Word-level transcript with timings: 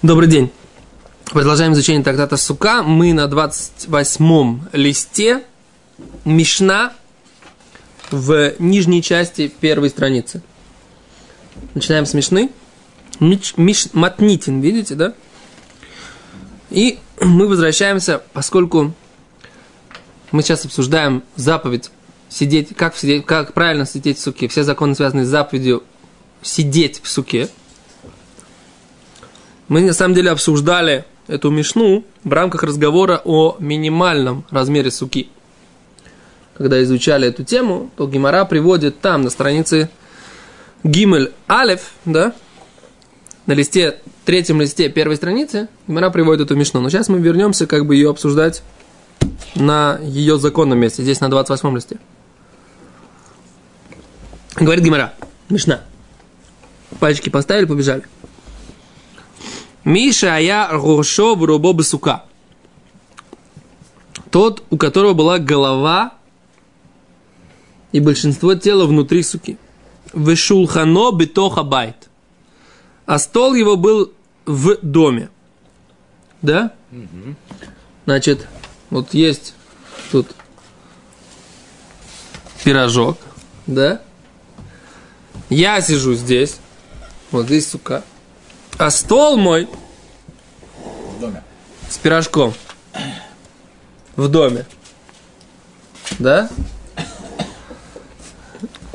Добрый 0.00 0.28
день. 0.28 0.52
Продолжаем 1.24 1.72
изучение 1.72 2.04
трактата 2.04 2.36
Сука. 2.36 2.84
Мы 2.84 3.12
на 3.12 3.26
28-м 3.26 4.68
листе 4.72 5.42
Мишна 6.24 6.92
в 8.12 8.52
нижней 8.60 9.02
части 9.02 9.48
первой 9.48 9.90
страницы. 9.90 10.40
Начинаем 11.74 12.06
с 12.06 12.14
Мишны. 12.14 12.50
Миш, 13.18 13.54
Миш, 13.56 13.88
Матнитин, 13.92 14.60
видите, 14.60 14.94
да? 14.94 15.14
И 16.70 17.00
мы 17.20 17.48
возвращаемся, 17.48 18.22
поскольку 18.32 18.94
мы 20.30 20.42
сейчас 20.42 20.64
обсуждаем 20.64 21.24
заповедь 21.34 21.90
сидеть, 22.28 22.68
как, 22.76 22.96
сидеть, 22.96 23.26
как 23.26 23.52
правильно 23.52 23.84
сидеть 23.84 24.18
в 24.18 24.22
суке. 24.22 24.46
Все 24.46 24.62
законы, 24.62 24.94
связанные 24.94 25.26
с 25.26 25.28
заповедью 25.28 25.82
сидеть 26.40 27.00
в 27.02 27.08
суке– 27.08 27.48
мы 29.68 29.82
на 29.82 29.92
самом 29.92 30.14
деле 30.14 30.30
обсуждали 30.30 31.04
эту 31.26 31.50
мишну 31.50 32.04
в 32.24 32.32
рамках 32.32 32.62
разговора 32.62 33.20
о 33.24 33.56
минимальном 33.58 34.44
размере 34.50 34.90
суки. 34.90 35.28
Когда 36.56 36.82
изучали 36.82 37.28
эту 37.28 37.44
тему, 37.44 37.90
то 37.96 38.08
Гимара 38.08 38.44
приводит 38.44 39.00
там, 39.00 39.22
на 39.22 39.30
странице 39.30 39.90
Гимель 40.82 41.32
Алев, 41.46 41.92
да, 42.04 42.34
на 43.46 43.52
листе, 43.52 43.98
третьем 44.24 44.60
листе 44.60 44.88
первой 44.88 45.16
страницы, 45.16 45.68
Гимара 45.86 46.10
приводит 46.10 46.46
эту 46.46 46.56
мишну. 46.56 46.80
Но 46.80 46.88
сейчас 46.88 47.08
мы 47.08 47.18
вернемся, 47.18 47.66
как 47.66 47.86
бы 47.86 47.94
ее 47.94 48.10
обсуждать 48.10 48.62
на 49.54 49.98
ее 50.02 50.38
законном 50.38 50.78
месте, 50.78 51.02
здесь 51.02 51.20
на 51.20 51.28
28 51.28 51.74
листе. 51.74 51.98
Говорит 54.56 54.82
Гимара, 54.82 55.14
Мишна. 55.48 55.82
Пальчики 56.98 57.28
поставили, 57.28 57.66
побежали. 57.66 58.02
Миша 59.88 60.34
ая 60.34 60.68
рошо 60.68 61.34
в 61.34 61.42
робо 61.44 61.72
басука. 61.72 62.24
Тот, 64.30 64.62
у 64.68 64.76
которого 64.76 65.14
была 65.14 65.38
голова 65.38 66.12
и 67.92 67.98
большинство 67.98 68.54
тела 68.54 68.84
внутри 68.84 69.22
суки. 69.22 69.56
Вешулхано 70.12 71.10
битоха 71.12 71.62
байт. 71.62 72.10
А 73.06 73.18
стол 73.18 73.54
его 73.54 73.76
был 73.76 74.12
в 74.44 74.76
доме. 74.82 75.30
Да? 76.42 76.74
Значит, 78.04 78.46
вот 78.90 79.14
есть 79.14 79.54
тут 80.12 80.26
пирожок, 82.62 83.16
да? 83.66 84.02
Я 85.48 85.80
сижу 85.80 86.12
здесь, 86.12 86.58
вот 87.30 87.46
здесь 87.46 87.70
сука. 87.70 88.04
А 88.78 88.90
стол 88.90 89.36
мой. 89.36 89.68
С 91.88 91.98
пирожком 91.98 92.54
в 94.16 94.28
доме. 94.28 94.66
Да? 96.18 96.50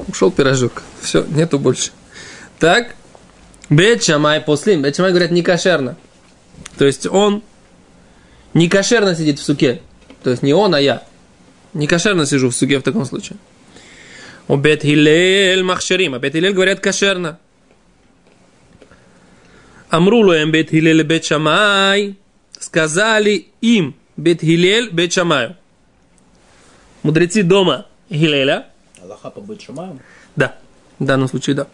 Ушел 0.08 0.32
пирожок. 0.32 0.84
Все, 1.02 1.24
нету 1.24 1.60
больше. 1.60 1.92
Так. 2.60 2.96
Бет 3.70 4.04
Шамай 4.04 4.42
послим. 4.42 4.82
Бет 4.82 4.96
Шамай 4.96 5.12
говорят 5.12 5.32
не 5.32 5.42
кошерно. 5.42 5.96
То 6.78 6.86
есть 6.86 7.08
он 7.08 7.42
не 8.54 8.70
кошерно 8.70 9.16
сидит 9.16 9.40
в 9.40 9.44
суке. 9.44 9.82
То 10.24 10.30
есть 10.30 10.44
не 10.44 10.54
он, 10.54 10.76
а 10.76 10.82
я. 10.82 11.04
Не 11.74 11.88
кошерно 11.88 12.26
сижу 12.26 12.50
в 12.50 12.56
суке 12.56 12.80
в 12.80 12.84
таком 12.84 13.06
случае. 13.06 13.38
У 14.48 14.58
Бет 14.58 14.84
Махшерим. 14.84 16.14
А 16.14 16.20
Бет 16.20 16.34
говорят 16.54 16.80
кошерно. 16.80 17.40
Амрулу 19.90 20.34
им 20.34 20.52
бет 20.52 20.72
Хилель 20.72 21.04
бет 21.04 21.24
Шамай. 21.24 22.18
Сказали 22.64 23.48
им 23.60 23.94
бет 24.16 24.40
Хилель 24.40 24.90
бет 24.90 25.12
Шамаю. 25.12 25.58
Мудрецы 27.04 27.44
дома 27.44 27.88
Хилеля. 28.10 28.68
Аллаха 29.02 29.30
по 29.32 29.42
быть 29.42 29.62
шамаем. 29.62 30.00
Да, 30.38 30.56
в 30.98 31.04
данном 31.04 31.28
случае 31.28 31.58
да. 31.58 31.68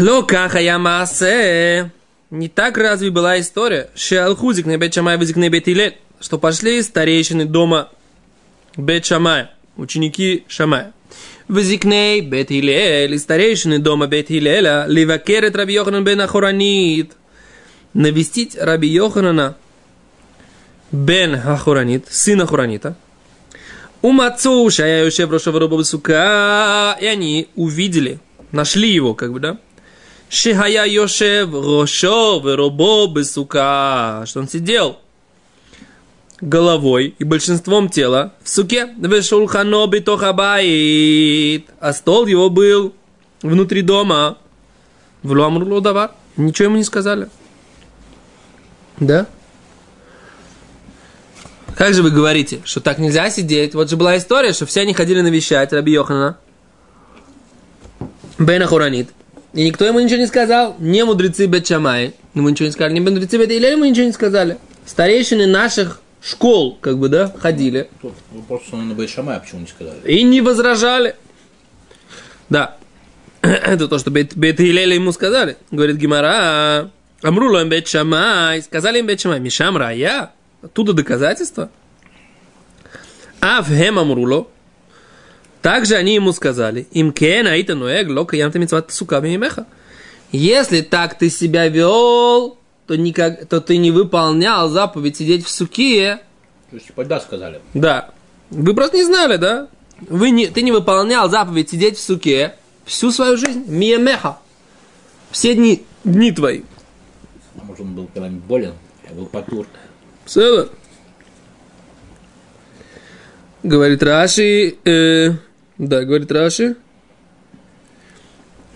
Ло 0.00 0.22
каха 0.22 0.58
я 0.58 0.78
массе. 0.78 1.90
Не 2.28 2.50
так 2.50 2.76
разве 2.76 3.10
была 3.10 3.40
история? 3.40 3.88
Шеалхузик 3.94 4.66
на 4.66 4.76
бет 4.76 4.92
Шамай 4.92 5.16
вызик 5.16 5.36
на 5.36 5.48
бет 5.48 5.64
Хилель. 5.64 5.96
Что 6.20 6.38
пошли 6.38 6.82
старейшины 6.82 7.46
дома 7.46 7.88
бет 8.76 9.06
Шамая, 9.06 9.50
ученики 9.78 10.44
Шамая. 10.46 10.92
Визикней 11.48 12.20
бет 12.20 12.50
Хилель, 12.50 13.14
и 13.14 13.18
старейшины 13.18 13.78
дома 13.78 14.08
бет 14.08 14.28
Хилеля, 14.28 14.84
ливакерет 14.86 15.56
Раби 15.56 15.72
Йоханан 15.72 16.04
бен 16.04 16.20
Ахуранит. 16.20 17.14
Навестить 17.94 18.56
Раби 18.56 18.88
Йоханана 18.88 19.56
бен 20.92 21.34
Ахуранит, 21.34 22.06
сына 22.10 22.44
Ахуранита. 22.44 22.96
Умацу, 24.02 24.70
шая 24.70 25.04
Йошев 25.04 25.30
Рошава 25.30 25.60
Роба 25.60 25.82
Сука, 25.82 26.96
и 27.00 27.06
они 27.06 27.48
увидели, 27.54 28.18
нашли 28.52 28.90
его, 28.90 29.14
как 29.14 29.32
бы, 29.32 29.40
да? 29.40 29.58
Шихая 30.28 30.86
Йошев 30.86 31.52
Рошов 31.52 32.44
Робо 32.44 33.24
Сука, 33.24 34.24
что 34.26 34.40
он 34.40 34.48
сидел 34.48 34.98
головой 36.40 37.14
и 37.18 37.24
большинством 37.24 37.88
тела 37.88 38.32
в 38.42 38.48
суке. 38.48 38.88
Вешулхано 38.96 39.86
битохабайт. 39.86 41.66
А 41.80 41.92
стол 41.92 42.26
его 42.26 42.50
был 42.50 42.94
внутри 43.42 43.82
дома. 43.82 44.38
В 45.22 45.32
Луамрулу 45.32 45.80
давар. 45.80 46.12
Ничего 46.36 46.66
ему 46.66 46.76
не 46.76 46.84
сказали. 46.84 47.28
Да? 49.00 49.26
Как 51.74 51.94
же 51.94 52.02
вы 52.02 52.10
говорите, 52.10 52.60
что 52.64 52.80
так 52.80 52.98
нельзя 52.98 53.30
сидеть? 53.30 53.74
Вот 53.74 53.88
же 53.88 53.96
была 53.96 54.18
история, 54.18 54.52
что 54.52 54.66
все 54.66 54.82
они 54.82 54.92
ходили 54.92 55.22
навещать 55.22 55.72
Раби 55.72 55.92
Йохана. 55.92 56.36
Бен 58.38 58.62
Ахуранит. 58.62 59.08
И 59.54 59.64
никто 59.64 59.84
ему 59.84 60.00
ничего 60.00 60.18
не 60.18 60.26
сказал. 60.26 60.76
Не 60.78 61.04
мудрецы 61.04 61.46
Бет 61.46 61.66
Шамай. 61.66 62.14
Ему 62.34 62.48
ничего 62.50 62.66
не 62.66 62.72
сказали. 62.72 62.92
Не 62.92 63.00
мудрецы 63.00 63.38
Бет 63.38 63.50
Илель 63.50 63.72
ему 63.72 63.84
ничего 63.84 64.06
не 64.06 64.12
сказали. 64.12 64.58
Старейшины 64.86 65.46
наших 65.46 66.00
школ, 66.22 66.78
как 66.80 66.98
бы, 66.98 67.08
да, 67.08 67.32
ходили. 67.38 67.88
Тут 68.00 68.14
вопрос, 68.30 68.62
что 68.66 68.76
на 68.76 68.94
Бейт 68.94 69.10
Шамая 69.10 69.40
почему 69.40 69.62
не 69.62 69.66
сказали? 69.66 70.00
И 70.04 70.22
не 70.22 70.40
возражали. 70.40 71.16
Да. 72.48 72.76
Это 73.42 73.88
то, 73.88 73.98
что 73.98 74.10
Бет, 74.10 74.36
Бет 74.36 74.60
Илель 74.60 74.94
ему 74.94 75.12
сказали. 75.12 75.56
Говорит 75.70 75.96
Гимара. 75.96 76.90
Амруло 77.22 77.62
им 77.62 77.68
Бет 77.68 77.88
Шамай. 77.88 78.62
Сказали 78.62 78.98
им 78.98 79.06
Бет 79.06 79.20
Шамай. 79.20 79.40
Мишам 79.40 79.76
Рая. 79.76 80.30
Оттуда 80.62 80.92
доказательства. 80.92 81.70
А 83.40 83.62
в 83.62 83.68
Хем 83.68 83.98
Амруло. 83.98 84.48
Также 85.62 85.96
они 85.96 86.14
ему 86.14 86.32
сказали, 86.32 86.86
им 86.92 87.12
кен 87.12 87.46
аита 87.46 87.74
ноэг 87.74 88.08
лока 88.08 88.36
ям 88.36 88.50
митцват 88.54 88.92
сука 88.92 89.20
меха. 89.20 89.66
Если 90.32 90.80
так 90.80 91.18
ты 91.18 91.28
себя 91.28 91.68
вел, 91.68 92.56
то, 92.86 92.96
никак, 92.96 93.46
то 93.46 93.60
ты 93.60 93.76
не 93.76 93.90
выполнял 93.90 94.68
заповедь 94.68 95.16
сидеть 95.18 95.44
в 95.44 95.50
суке. 95.50 96.20
То 96.70 96.76
есть, 96.76 96.86
типа, 96.86 97.04
да, 97.04 97.20
сказали. 97.20 97.60
Да. 97.74 98.10
Вы 98.50 98.74
просто 98.74 98.96
не 98.96 99.04
знали, 99.04 99.36
да? 99.36 99.68
Вы 100.08 100.30
не, 100.30 100.46
ты 100.46 100.62
не 100.62 100.72
выполнял 100.72 101.28
заповедь 101.28 101.70
сидеть 101.70 101.98
в 101.98 102.00
суке 102.00 102.54
всю 102.84 103.10
свою 103.10 103.36
жизнь. 103.36 103.64
Миемеха. 103.66 104.38
Все 105.30 105.54
дни, 105.54 105.84
дни 106.04 106.32
твои. 106.32 106.62
А 107.56 107.64
может, 107.64 107.80
он 107.80 107.94
был 107.94 108.08
когда-нибудь 108.12 108.44
болен? 108.44 108.74
Я 109.08 109.14
был 109.14 109.26
патур. 109.26 109.66
Цело. 110.26 110.68
Говорит 113.62 114.02
Раши, 114.02 114.76
э, 114.84 115.30
да, 115.78 116.04
говорит 116.04 116.32
Раши. 116.32 116.76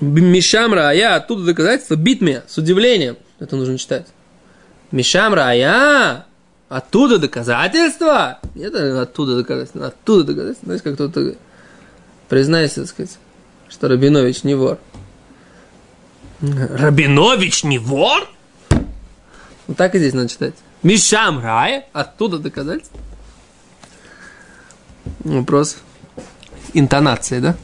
Мишам 0.00 0.74
рая, 0.74 1.14
оттуда 1.14 1.44
доказательство, 1.44 1.94
битме, 1.94 2.42
с 2.46 2.58
удивлением. 2.58 3.16
Это 3.38 3.56
нужно 3.56 3.78
читать. 3.78 4.06
Мишам 4.90 5.32
рая, 5.32 6.26
оттуда 6.68 7.18
доказательства. 7.18 8.40
Нет, 8.54 8.74
оттуда 8.74 9.36
доказательства, 9.36 9.86
оттуда 9.86 10.24
доказательства. 10.24 10.66
Знаешь, 10.66 10.82
как 10.82 10.94
кто-то 10.94 11.36
признайся, 12.28 12.82
так 12.82 12.90
сказать, 12.90 13.18
что 13.68 13.88
Рабинович 13.88 14.44
не 14.44 14.54
вор. 14.54 14.78
Рабинович 16.42 17.64
не 17.64 17.78
вор? 17.78 18.28
Вот 19.66 19.76
так 19.76 19.94
и 19.94 19.98
здесь 19.98 20.12
надо 20.12 20.28
читать. 20.28 20.54
Мишам 20.82 21.40
рая, 21.42 21.86
оттуда 21.92 22.38
доказательства. 22.38 23.00
Вопрос 25.20 25.78
интонации, 26.74 27.40
да? 27.40 27.56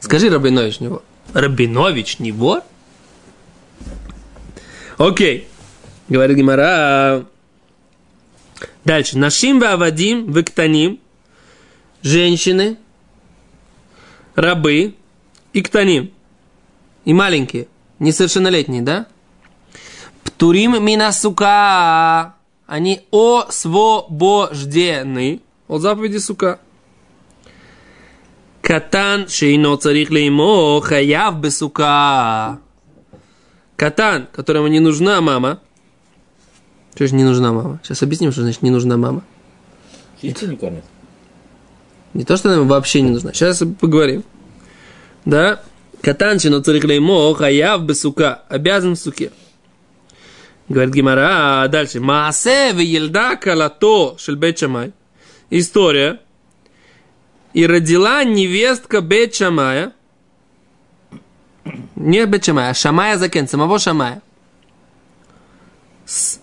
Скажи, 0.00 0.28
Рабинович 0.28 0.80
не 0.80 0.88
вор. 0.88 1.02
Рабинович 1.32 2.18
не 2.18 2.32
вор? 2.32 2.62
Окей. 4.98 5.48
Говорит 6.08 6.36
Гимара. 6.36 7.24
Дальше. 8.84 9.16
Нашим 9.16 9.60
вавадим 9.60 10.30
вектаним. 10.30 11.00
Женщины, 12.02 12.78
рабы 14.34 14.94
и 15.52 15.62
ктаним. 15.62 16.10
И 17.04 17.14
маленькие. 17.14 17.68
несовершеннолетние, 18.00 18.82
да? 18.82 19.06
Птурим 20.42 20.74
минасука. 20.84 22.34
Они 22.66 23.02
освобождены 23.12 25.40
от 25.68 25.82
заповеди 25.82 26.18
сука. 26.18 26.58
Катан 28.60 29.28
шейно 29.28 29.76
царих 29.76 30.10
леймо 30.10 30.80
хаяв 30.80 31.40
бесука. 31.40 32.58
Катан, 33.76 34.26
которому 34.32 34.66
не 34.66 34.80
нужна 34.80 35.20
мама. 35.20 35.60
Что 36.96 37.06
же 37.06 37.14
не 37.14 37.22
нужна 37.22 37.52
мама? 37.52 37.78
Сейчас 37.84 38.02
объясним, 38.02 38.32
что 38.32 38.42
значит 38.42 38.62
не 38.62 38.70
нужна 38.70 38.96
мама. 38.96 39.22
Детей 40.20 40.48
не 40.48 40.56
кормят. 40.56 40.82
Не 42.14 42.24
то, 42.24 42.36
что 42.36 42.48
нам 42.48 42.66
вообще 42.66 43.02
не 43.02 43.10
нужна. 43.10 43.32
Сейчас 43.32 43.62
поговорим. 43.80 44.24
Да? 45.24 45.62
Катан 46.00 46.40
шейно 46.40 46.64
царих 46.64 46.82
леймо 46.82 47.32
хаяв 47.32 47.84
бесука. 47.84 48.42
Обязан 48.48 48.96
в 48.96 48.98
суке. 48.98 49.30
Говорит 50.72 50.94
Гимара, 50.94 51.64
а 51.64 51.68
дальше. 51.68 52.00
Маасе 52.00 52.72
вельда 52.72 53.36
калато 53.36 54.16
шельбет 54.18 54.58
шамай. 54.58 54.94
История. 55.50 56.20
И 57.52 57.66
родила 57.66 58.24
невестка 58.24 59.02
Бет 59.02 59.34
Шамая. 59.34 59.92
Не 61.94 62.24
Бет 62.24 62.46
Шамая, 62.46 62.70
а 62.70 62.74
Шамая 62.74 63.18
Закен, 63.18 63.46
самого 63.48 63.78
Шамая. 63.78 64.22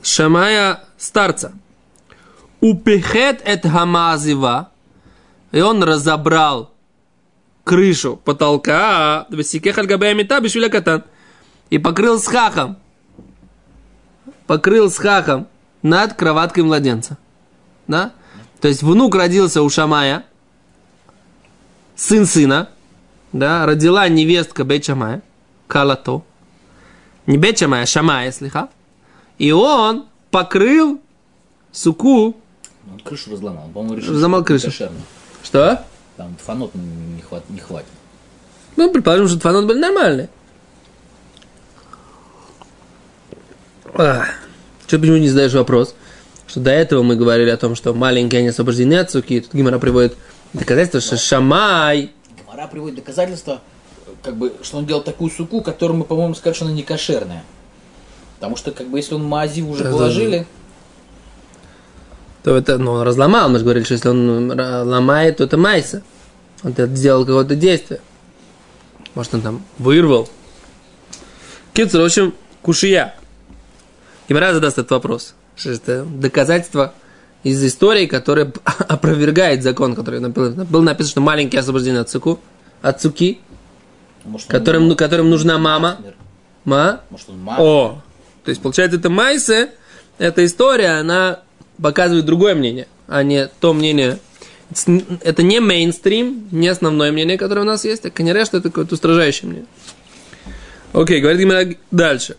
Шамая 0.03 0.83
старца. 0.99 1.53
Упехет 2.61 3.41
эт 3.43 3.65
хамазива. 3.65 4.69
И 5.51 5.59
он 5.59 5.81
разобрал 5.81 6.71
крышу 7.63 8.15
потолка, 8.23 9.25
катан. 10.69 11.03
И 11.71 11.79
покрыл 11.79 12.19
с 12.19 12.27
хахом. 12.27 12.77
Покрыл 14.49 14.89
с 14.89 14.97
хахом 14.97 15.47
над 15.83 16.15
кроваткой 16.15 16.63
младенца. 16.63 17.19
Да? 17.87 18.13
То 18.59 18.67
есть 18.67 18.81
внук 18.81 19.13
родился 19.13 19.61
у 19.61 19.69
Шамая, 19.69 20.25
сын 21.95 22.25
сына, 22.25 22.69
да, 23.31 23.67
родила 23.67 24.07
невестка 24.09 24.63
Бет 24.63 24.85
Шамая, 24.85 25.21
Калато. 25.67 26.23
Не 27.27 27.37
Бет 27.37 27.59
Шамая, 27.59 27.83
а 27.83 27.85
Шамая, 27.85 28.31
слыха. 28.31 28.69
И 29.37 29.51
он 29.51 30.07
покрыл 30.31 30.99
суку. 31.71 32.35
Он 32.91 32.99
крышу 33.05 33.31
разломал. 33.31 33.65
Он, 33.65 33.71
по-моему, 33.71 33.97
решил, 33.97 34.15
Разломал 34.15 34.43
крышу. 34.43 34.65
кошерно. 34.65 34.97
Что? 35.43 35.85
Там 36.17 36.35
фанот 36.43 36.73
не, 36.73 37.21
хват, 37.21 37.47
не 37.49 37.59
хватит. 37.59 37.85
Ну, 38.77 38.91
предположим, 38.91 39.27
что 39.27 39.39
фанот 39.39 39.67
были 39.67 39.77
нормальные. 39.77 40.27
Ах, 43.93 44.29
Что 44.87 44.99
почему 44.99 45.17
не 45.17 45.29
задаешь 45.29 45.53
вопрос? 45.53 45.95
Что 46.47 46.59
до 46.59 46.71
этого 46.71 47.03
мы 47.03 47.15
говорили 47.15 47.49
о 47.49 47.57
том, 47.57 47.75
что 47.75 47.93
маленькие 47.93 48.39
они 48.39 48.49
освобождены 48.49 48.95
от 48.95 49.11
суки. 49.11 49.41
Тут 49.41 49.53
Гимара 49.53 49.79
приводит 49.79 50.17
доказательство, 50.53 50.99
что 50.99 51.17
Шамай 51.17 52.11
Гмара 52.59 52.67
приводит 52.67 52.97
доказательства, 52.97 53.61
как 54.23 54.35
бы, 54.35 54.53
что 54.63 54.77
он 54.77 54.85
делал 54.85 55.01
такую 55.01 55.31
суку, 55.31 55.61
которую 55.61 55.99
мы, 55.99 56.05
по-моему, 56.05 56.33
сказали, 56.35 56.55
что 56.55 56.65
она 56.65 56.73
не 56.73 56.83
кошерная. 56.83 57.43
Потому 58.35 58.55
что, 58.55 58.71
как 58.71 58.87
бы, 58.87 58.97
если 58.97 59.15
он 59.15 59.23
маазив 59.23 59.67
уже 59.67 59.83
Да, 59.83 59.91
положили, 59.91 60.47
то 62.43 62.55
это, 62.55 62.77
ну, 62.77 62.93
он 62.93 63.01
разломал. 63.03 63.49
Мы 63.49 63.59
же 63.59 63.63
говорили, 63.63 63.83
что 63.83 63.93
если 63.93 64.09
он 64.09 64.51
ломает, 64.51 65.37
то 65.37 65.43
это 65.43 65.57
майса. 65.57 66.03
Он 66.63 66.71
это 66.71 66.87
сделал 66.87 67.25
какое-то 67.25 67.55
действие. 67.55 68.01
Может, 69.15 69.35
он 69.35 69.41
там 69.41 69.63
вырвал. 69.77 70.29
Кицер, 71.73 72.01
в 72.01 72.05
общем, 72.05 72.33
кушия. 72.61 73.15
Гимара 74.29 74.53
задаст 74.53 74.77
этот 74.77 74.91
вопрос. 74.91 75.33
Что 75.55 75.71
это 75.71 76.05
доказательство 76.05 76.93
из 77.43 77.63
истории, 77.63 78.05
которое 78.05 78.53
опровергает 78.87 79.63
закон, 79.63 79.95
который 79.95 80.19
был 80.21 80.81
написано, 80.83 81.09
что 81.09 81.21
маленькие 81.21 81.59
освобождены 81.59 81.97
от 81.97 82.09
цуку, 82.09 82.39
от 82.81 83.01
цуки, 83.01 83.39
может, 84.23 84.47
которым, 84.47 84.87
ну, 84.87 84.95
которым 84.95 85.29
нужна 85.29 85.57
мама. 85.57 85.97
Ма? 86.63 87.01
Может, 87.09 87.29
он 87.29 87.39
ма. 87.39 87.55
О! 87.57 88.01
То 88.43 88.49
есть, 88.49 88.61
получается, 88.61 88.97
это 88.97 89.09
майсе, 89.09 89.71
эта 90.17 90.45
история, 90.45 90.99
она 90.99 91.39
показывает 91.81 92.25
другое 92.25 92.53
мнение, 92.53 92.87
а 93.07 93.23
не 93.23 93.47
то 93.47 93.73
мнение. 93.73 94.19
Это 95.23 95.41
не 95.41 95.59
мейнстрим, 95.59 96.47
не 96.51 96.67
основное 96.67 97.11
мнение, 97.11 97.37
которое 97.39 97.61
у 97.61 97.65
нас 97.65 97.85
есть, 97.85 98.05
а, 98.05 98.11
конечно, 98.11 98.57
это 98.57 98.69
какое-то 98.69 98.93
устражающее 98.93 99.49
мнение. 99.49 99.69
Окей, 100.93 101.21
говорит 101.21 101.41
Гимара 101.41 101.67
дальше. 101.91 102.37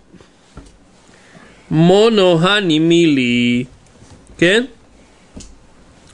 Монохани 1.71 2.79
мили. 2.79 3.69
Кен? 4.39 4.69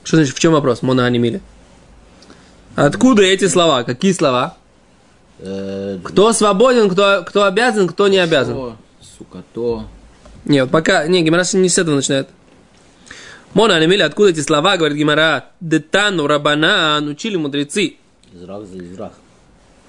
Что 0.05 0.17
значит, 0.19 0.35
в 0.37 0.39
чем 0.39 0.53
вопрос? 0.53 0.83
Монохани 0.83 1.19
мили. 1.19 1.41
Откуда 2.77 3.23
эти 3.23 3.49
слова? 3.49 3.83
Какие 3.83 4.13
слова? 4.13 4.57
Э, 5.39 5.99
Кто 6.05 6.33
свободен, 6.33 6.89
кто, 6.91 7.25
кто 7.27 7.45
обязан, 7.45 7.89
кто 7.89 8.07
не 8.09 8.19
обязан? 8.19 8.77
Сука, 9.19 9.43
то. 9.55 9.87
Нет, 10.45 10.71
пока, 10.71 11.07
не, 11.07 11.23
Гимара 11.23 11.45
не 11.55 11.69
с 11.69 11.79
этого 11.79 11.97
начинает. 11.97 12.29
Мона 13.55 13.77
Анемили, 13.77 14.03
откуда 14.03 14.31
эти 14.31 14.41
слова, 14.41 14.77
говорит 14.77 14.99
Гимара? 14.99 15.47
Детану 15.61 16.27
Рабана 16.27 16.99
учили 17.03 17.37
мудрецы. 17.37 17.97
Израх 18.35 18.67
за 18.67 18.79
израх. 18.79 19.13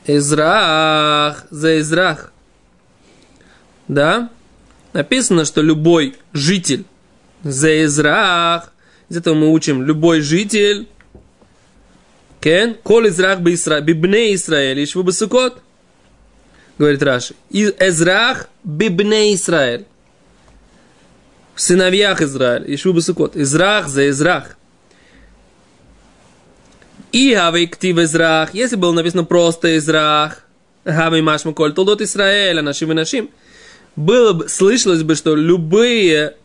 Израх 0.05 1.45
за 1.49 1.79
израх. 1.79 2.31
Да? 3.89 4.29
Написано, 4.93 5.45
что 5.45 5.61
любой 5.61 6.15
житель 6.33 6.85
за 7.43 7.83
израх. 7.85 8.73
Из 9.09 9.17
этого 9.17 9.35
мы 9.35 9.51
учим 9.51 9.83
любой 9.83 10.21
житель. 10.21 10.87
Кен, 12.41 12.75
кол 12.75 13.07
израх 13.07 13.39
бы 13.41 13.53
Исра, 13.53 13.81
бибне 13.81 14.33
Исраэль, 14.35 14.83
ишву 14.83 15.03
бы 15.03 15.11
сукот. 15.11 15.61
Говорит 16.77 17.01
Раши. 17.01 17.33
И 17.49 17.73
Эзрах 17.79 18.47
бибне 18.63 19.33
Исраэль. 19.33 19.85
В 21.55 21.61
сыновьях 21.61 22.21
Израиль, 22.21 22.63
ишву 22.73 22.93
бы 22.93 23.01
сукот. 23.01 23.35
Израх 23.35 23.87
за 23.87 24.09
израх. 24.09 24.57
И 27.11 27.33
хавей 27.33 27.67
ктив 27.67 27.97
израх, 27.97 28.53
если 28.53 28.75
было 28.75 28.91
написано 28.91 29.23
просто 29.23 29.77
израх, 29.77 30.43
хавей 30.85 31.21
машма 31.21 31.53
коль 31.53 31.73
толдот 31.73 32.01
Израиля, 32.01 32.61
нашим 32.61 32.91
и 32.91 32.95
нашим, 32.95 33.29
было 33.97 34.31
бы, 34.31 34.47
слышалось 34.47 35.03
бы, 35.03 35.15
что 35.15 35.35
любые 35.35 36.37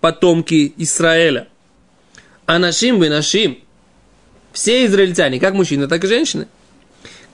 потомки 0.00 0.72
Израиля, 0.78 1.48
а 2.46 2.58
нашим 2.58 3.04
и 3.04 3.10
нашим, 3.10 3.58
все 4.52 4.86
израильтяне, 4.86 5.38
как 5.38 5.52
мужчины, 5.52 5.88
так 5.88 6.02
и 6.04 6.06
женщины, 6.06 6.48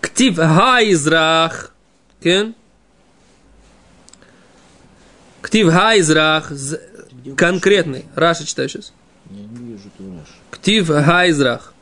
ктив 0.00 0.36
ха 0.36 0.82
израх, 0.82 1.72
кен? 2.20 2.54
ктив 5.42 5.70
ха 5.70 5.96
израх, 5.98 6.50
конкретный, 7.36 8.06
Раша 8.16 8.44
читаю 8.44 8.68
сейчас. 8.68 8.92
Я 9.30 9.42
не 9.42 9.72
вижу 9.72 9.88
эту 9.94 10.10
Раш. 10.18 10.28
Ктив 10.50 10.88
Хайзрах. 10.88 11.74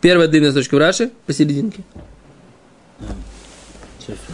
Первая 0.00 0.28
дымная 0.28 0.50
строчка 0.50 0.76
в 0.76 0.78
Раши 0.78 1.10
посерединке. 1.26 1.82
Сейчас 3.98 4.16
всё. 4.18 4.32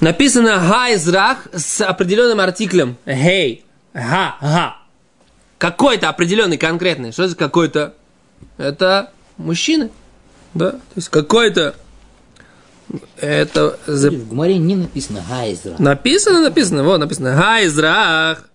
Написано 0.00 0.58
Хайзрах 0.60 1.46
с 1.54 1.80
определенным 1.80 2.40
артиклем. 2.40 2.96
Хей. 3.06 3.64
Га. 3.94 4.36
Га. 4.40 4.76
Какой-то 5.58 6.08
определенный 6.10 6.58
конкретный. 6.58 7.12
Что 7.12 7.24
это 7.24 7.34
какой-то? 7.34 7.94
Это 8.58 9.10
мужчины. 9.38 9.90
Да. 10.54 10.72
То 10.72 10.80
есть 10.96 11.08
какой-то. 11.08 11.74
Это 13.16 13.78
за- 13.86 14.10
В 14.10 14.28
Гумаре 14.28 14.58
не 14.58 14.76
написано 14.76 15.24
Гайзра. 15.28 15.74
написано, 15.78 16.40
написано. 16.42 16.84
Вот 16.84 16.98
написано 17.00 17.34
Хайзрах. 17.36 18.48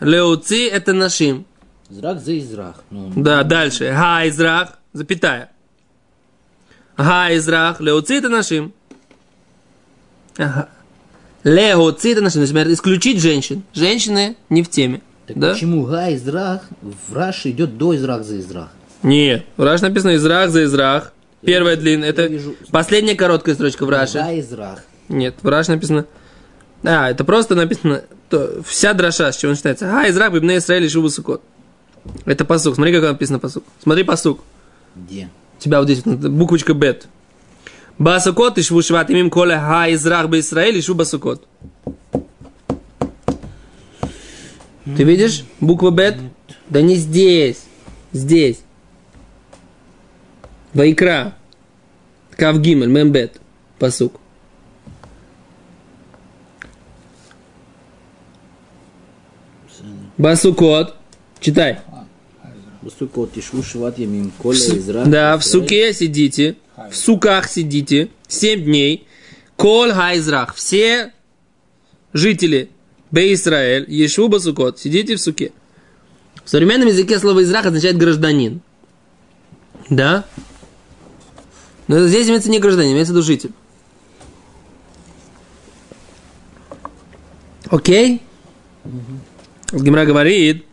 Леуци 0.00 0.68
это 0.68 0.92
нашим. 0.92 1.46
Израх 1.90 2.20
за 2.20 2.38
израх. 2.38 2.76
Ну, 2.90 3.12
Да, 3.16 3.42
дальше. 3.42 3.92
Хайзрах, 3.92 4.78
запятая. 4.92 5.50
Хайзрах, 6.96 7.80
леоцит 7.80 8.22
нашим. 8.28 8.72
Ага. 10.36 10.68
Леоцит 11.44 12.20
нашим, 12.20 12.40
например, 12.40 12.70
исключить 12.72 13.20
женщин. 13.20 13.62
Женщины 13.74 14.36
не 14.48 14.62
в 14.62 14.70
теме. 14.70 15.02
Так 15.26 15.38
да? 15.38 15.52
почему 15.52 15.84
Гайзрах 15.84 16.62
в 16.82 17.14
Раше 17.14 17.50
идет 17.50 17.76
до 17.76 17.94
израх 17.94 18.24
за 18.24 18.40
израх? 18.40 18.70
Нет. 19.02 19.44
В 19.56 19.62
Раш 19.62 19.80
написано 19.82 20.16
израх 20.16 20.50
за 20.50 20.64
израх. 20.64 21.12
Первая 21.42 21.76
длинная. 21.76 22.08
Это 22.08 22.26
вижу- 22.26 22.56
последняя 22.70 23.14
короткая 23.14 23.54
строчка 23.54 23.84
в 23.84 23.90
Раше. 23.90 24.18
Гайзрах. 24.18 24.82
Нет, 25.08 25.34
в 25.42 25.48
Раш 25.48 25.68
написано... 25.68 26.06
А, 26.82 27.10
это 27.10 27.24
просто 27.24 27.54
написано... 27.54 28.02
То, 28.30 28.62
вся 28.66 28.94
дроша, 28.94 29.30
с 29.30 29.36
чего 29.36 29.52
начинается. 29.52 29.90
А, 29.94 30.08
израх, 30.08 30.32
бибне 30.32 30.56
Израиль, 30.56 30.88
шубу 30.88 31.10
сукот. 31.10 31.42
Это 32.24 32.44
посук. 32.44 32.74
Смотри, 32.74 32.94
как 32.94 33.02
написано 33.02 33.38
посук. 33.38 33.64
Смотри 33.82 34.04
посук. 34.04 34.40
Где? 34.96 35.28
У 35.58 35.60
тебя 35.60 35.78
вот 35.78 35.88
здесь 35.88 36.04
вот, 36.04 36.18
буквочка 36.18 36.72
бет. 36.74 37.06
Басукот 37.98 38.58
и 38.58 38.62
швушват 38.62 39.10
имим 39.10 39.30
коля 39.30 39.58
ха 39.58 39.88
израх 39.92 40.28
бы 40.28 40.40
Израиль 40.40 40.76
и 40.76 40.82
шу 40.82 40.94
басукот. 40.94 41.46
Ты 44.84 45.04
видишь 45.04 45.44
буква 45.60 45.90
бет? 45.90 46.16
Да 46.68 46.82
не 46.82 46.96
здесь. 46.96 47.62
Здесь. 48.12 48.60
Вайкра. 50.74 51.34
Кавгимель, 52.36 52.88
мембет. 52.88 53.40
Пасук. 53.78 54.20
Басукот. 60.18 60.96
Читай. 61.40 61.78
Басукот, 62.82 63.32
тишву 63.32 63.62
шват 63.62 63.98
ямим, 63.98 64.30
коля 64.36 64.58
израх. 64.58 65.08
Да, 65.08 65.38
в 65.38 65.44
суке 65.44 65.92
сидите, 65.92 66.56
в 66.76 66.94
суках 66.94 67.48
сидите, 67.48 68.10
семь 68.28 68.64
дней. 68.64 69.06
Кол 69.56 69.92
хайзрах, 69.92 70.54
все 70.54 71.12
жители 72.12 72.70
Бе 73.10 73.32
Исраэль, 73.32 73.84
Ешу 73.88 74.28
Басукот, 74.28 74.80
сидите 74.80 75.14
в 75.14 75.20
суке. 75.20 75.52
В 76.44 76.50
современном 76.50 76.88
языке 76.88 77.18
слово 77.18 77.44
Израх 77.44 77.66
означает 77.66 77.96
гражданин. 77.96 78.60
Да? 79.88 80.24
Но 81.86 82.06
здесь 82.06 82.28
имеется 82.28 82.50
не 82.50 82.58
гражданин, 82.58 82.92
имеется 82.92 83.12
в 83.12 83.16
виду 83.16 83.24
житель. 83.24 83.52
Окей? 87.70 88.20
Гимра 89.72 90.04
говорит, 90.04 90.64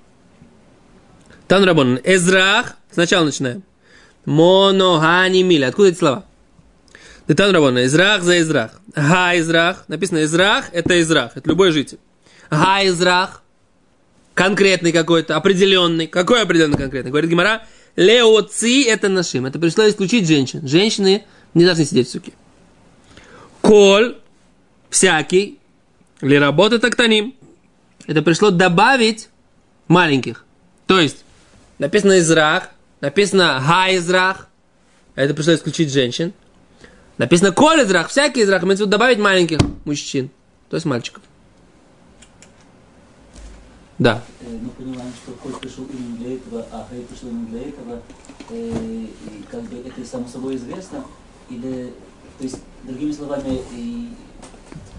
Тан 1.47 1.63
Рабон, 1.63 1.99
Эзрах, 2.03 2.77
сначала 2.91 3.25
начинаем. 3.25 3.63
Монохани 4.25 5.43
мили. 5.43 5.63
Откуда 5.63 5.89
эти 5.89 5.97
слова? 5.97 6.25
Детан 7.27 7.51
Рабона, 7.51 7.85
Израх 7.85 8.23
за 8.23 8.39
Израх. 8.41 8.81
Ха 8.93 9.37
Израх. 9.37 9.85
Написано 9.87 10.23
Израх, 10.23 10.65
это 10.73 10.99
Израх, 11.01 11.37
это 11.37 11.49
любой 11.49 11.71
житель. 11.71 11.99
Га 12.49 12.85
Израх. 12.85 13.41
Конкретный 14.33 14.91
какой-то, 14.91 15.35
определенный. 15.35 16.07
Какой 16.07 16.41
определенный 16.41 16.77
конкретный? 16.77 17.11
Говорит 17.11 17.29
Гимара, 17.29 17.63
Леоци 17.95 18.83
это 18.83 19.09
нашим. 19.09 19.45
Это 19.45 19.59
пришло 19.59 19.87
исключить 19.87 20.27
женщин. 20.27 20.67
Женщины 20.67 21.25
не 21.53 21.65
должны 21.65 21.85
сидеть 21.85 22.07
в 22.07 22.11
суке. 22.11 22.31
Коль, 23.61 24.17
всякий, 24.89 25.59
ли 26.21 26.39
работает 26.39 26.83
актаним. 26.83 27.35
Это 28.07 28.21
пришло 28.21 28.49
добавить 28.49 29.29
маленьких. 29.87 30.45
То 30.87 30.99
есть, 30.99 31.23
написано 31.77 32.19
Израх, 32.19 32.69
написано 33.01 33.61
Га 33.67 33.89
Израх. 33.95 34.47
Это 35.15 35.33
пришло 35.33 35.53
исключить 35.53 35.91
женщин. 35.91 36.33
Написано 37.17 37.51
Коль 37.51 37.83
Израх, 37.83 38.07
всякий 38.07 38.43
Израх. 38.43 38.63
В 38.63 38.69
виду 38.69 38.85
добавить 38.85 39.19
маленьких 39.19 39.59
мужчин. 39.83 40.29
То 40.69 40.77
есть 40.77 40.85
мальчиков. 40.85 41.21
Да. 43.99 44.23
Э, 44.41 44.45
мы 44.49 44.69
понимаем, 44.69 45.11
что 45.23 45.33
Коль 45.33 45.53
пришел 45.59 45.85
именно 45.85 46.17
для 46.17 46.33
этого, 46.33 46.65
а 46.71 46.87
Хей 46.89 47.03
пришел 47.03 47.29
именно 47.29 47.47
для 47.49 47.61
этого, 47.61 48.01
э, 48.49 49.05
и 49.05 49.43
как 49.51 49.61
бы 49.61 49.77
это 49.77 50.03
само 50.07 50.27
собой 50.27 50.55
известно, 50.55 51.03
или, 51.51 51.93
то 52.39 52.43
есть, 52.43 52.57
другими 52.81 53.11
словами, 53.11 53.61
и... 53.75 54.09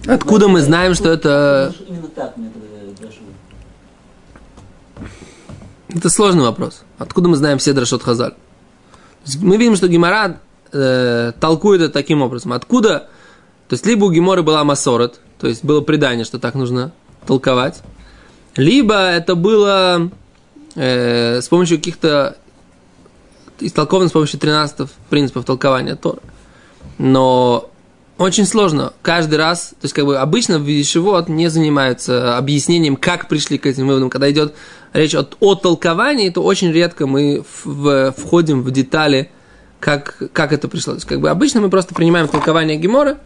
Откуда 0.07 0.47
мы 0.47 0.61
знаем, 0.61 0.95
что 0.95 1.11
это... 1.11 1.75
Именно 1.85 2.09
так 2.09 2.37
мы 2.37 2.47
это 2.47 2.97
спрашиваем. 2.97 3.35
Это 5.95 6.09
сложный 6.09 6.43
вопрос. 6.43 6.83
Откуда 6.99 7.29
мы 7.29 7.37
знаем 7.37 7.59
все 7.59 7.73
Драшот 7.73 8.03
Хазаль? 8.03 8.35
Мы 9.41 9.57
видим, 9.57 9.77
что 9.77 9.89
Гимара 9.89 10.41
э, 10.73 11.33
толкует 11.39 11.83
это 11.83 11.93
таким 11.93 12.23
образом. 12.23 12.53
Откуда? 12.53 13.09
То 13.69 13.75
есть, 13.75 13.87
либо 13.87 14.05
у 14.05 14.11
Гиморы 14.11 14.43
была 14.43 14.65
Масорот, 14.65 15.21
то 15.39 15.49
есть 15.49 15.65
было 15.65 15.81
предание, 15.81 16.25
что 16.25 16.39
так 16.39 16.55
нужно 16.55 16.93
толковать, 17.27 17.83
либо 18.57 18.95
это 18.95 19.35
было 19.35 20.11
э, 20.75 21.41
с 21.41 21.49
помощью 21.49 21.79
каких-то 21.79 22.37
истолковано 23.61 24.09
с 24.09 24.13
помощью 24.13 24.41
13 24.41 24.89
принципов 25.09 25.45
толкования 25.45 25.95
Тора. 25.95 26.19
Но 26.99 27.71
очень 28.19 28.47
сложно. 28.47 28.93
Каждый 29.03 29.37
раз, 29.37 29.69
то 29.71 29.85
есть 29.85 29.95
как 29.95 30.05
бы 30.05 30.19
обычно 30.19 30.59
в 30.59 30.67
Ешивот 30.67 31.29
не 31.29 31.49
занимаются 31.49 32.37
объяснением, 32.37 32.97
как 32.97 33.29
пришли 33.29 33.59
к 33.59 33.67
этим 33.67 33.87
выводам. 33.87 34.11
Когда 34.11 34.31
идет 34.31 34.55
речь 34.93 35.15
о, 35.15 35.27
о 35.41 35.55
толковании, 35.55 36.31
то 36.31 36.43
очень 36.43 36.73
редко 36.73 37.07
мы 37.07 37.45
в, 37.65 38.13
входим 38.13 38.63
в 38.63 38.71
детали, 38.71 39.31
как, 39.81 40.23
как 40.33 40.53
это 40.53 40.69
пришло. 40.69 40.93
То 40.93 40.99
есть 40.99 41.09
как 41.09 41.21
бы 41.21 41.31
обычно 41.31 41.61
мы 41.61 41.71
просто 41.71 41.95
принимаем 41.95 42.29
толкование 42.29 42.77
Гемора 42.77 43.19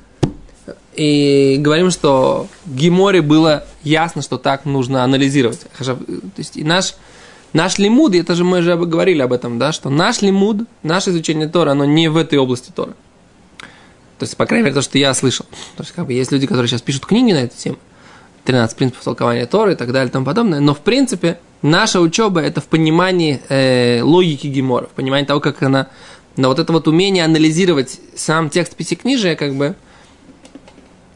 и 0.94 1.56
говорим, 1.60 1.90
что 1.90 2.48
Геморе 2.64 3.22
было 3.22 3.64
ясно, 3.82 4.22
что 4.22 4.38
так 4.38 4.64
нужно 4.64 5.04
анализировать. 5.04 5.60
То 5.78 5.98
есть 6.36 6.56
и 6.56 6.64
наш, 6.64 6.94
наш 7.52 7.78
лимуд, 7.78 8.14
это 8.14 8.34
же 8.34 8.44
мы 8.44 8.62
же 8.62 8.76
говорили 8.76 9.20
об 9.20 9.32
этом, 9.32 9.58
да, 9.58 9.72
что 9.72 9.90
наш 9.90 10.22
лимуд, 10.22 10.66
наше 10.82 11.10
изучение 11.10 11.48
Тора, 11.48 11.72
оно 11.72 11.84
не 11.84 12.08
в 12.08 12.16
этой 12.16 12.38
области 12.38 12.70
Тора. 12.70 12.94
То 14.18 14.22
есть, 14.22 14.36
по 14.36 14.46
крайней 14.46 14.64
мере, 14.64 14.74
то, 14.74 14.80
что 14.80 14.96
я 14.96 15.12
слышал. 15.12 15.44
То 15.76 15.82
есть, 15.82 15.92
как 15.92 16.06
бы, 16.06 16.14
есть 16.14 16.32
люди, 16.32 16.46
которые 16.46 16.68
сейчас 16.68 16.80
пишут 16.80 17.04
книги 17.04 17.32
на 17.32 17.38
эту 17.38 17.54
тему. 17.54 17.76
13 18.44 18.76
принципов 18.76 19.04
толкования 19.04 19.44
Торы 19.44 19.72
и 19.72 19.76
так 19.76 19.92
далее 19.92 20.08
и 20.08 20.12
тому 20.12 20.24
подобное. 20.24 20.60
Но, 20.60 20.72
в 20.72 20.80
принципе, 20.80 21.38
наша 21.62 22.00
учеба– 22.00 22.40
это 22.42 22.60
в 22.60 22.66
понимании 22.66 23.40
э, 23.48 24.02
логики 24.02 24.46
Гемора, 24.46 24.86
в 24.86 24.90
понимании 24.90 25.26
того, 25.26 25.40
как 25.40 25.62
она... 25.62 25.88
Но 26.36 26.48
вот 26.48 26.58
это 26.58 26.72
вот 26.72 26.86
умение 26.86 27.24
анализировать 27.24 27.98
сам 28.14 28.50
текст 28.50 28.76
пятикнижия, 28.76 29.36
как 29.36 29.54
бы, 29.54 29.74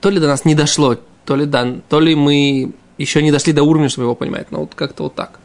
то 0.01 0.09
ли 0.09 0.19
до 0.19 0.27
нас 0.27 0.47
не 0.47 0.55
дошло, 0.55 0.97
то 1.27 1.37
ли, 1.37 1.45
да, 1.45 1.77
то 1.89 2.01
ли 2.01 2.15
мы 2.15 2.73
еще 2.97 3.23
не 3.23 3.31
дошли 3.31 3.53
до 3.53 3.63
уровня, 3.63 3.89
чтобы 3.89 4.07
его 4.07 4.15
понимать. 4.15 4.51
Но 4.51 4.61
вот 4.61 4.75
как-то 4.75 5.05
вот 5.05 5.15
так. 5.15 5.39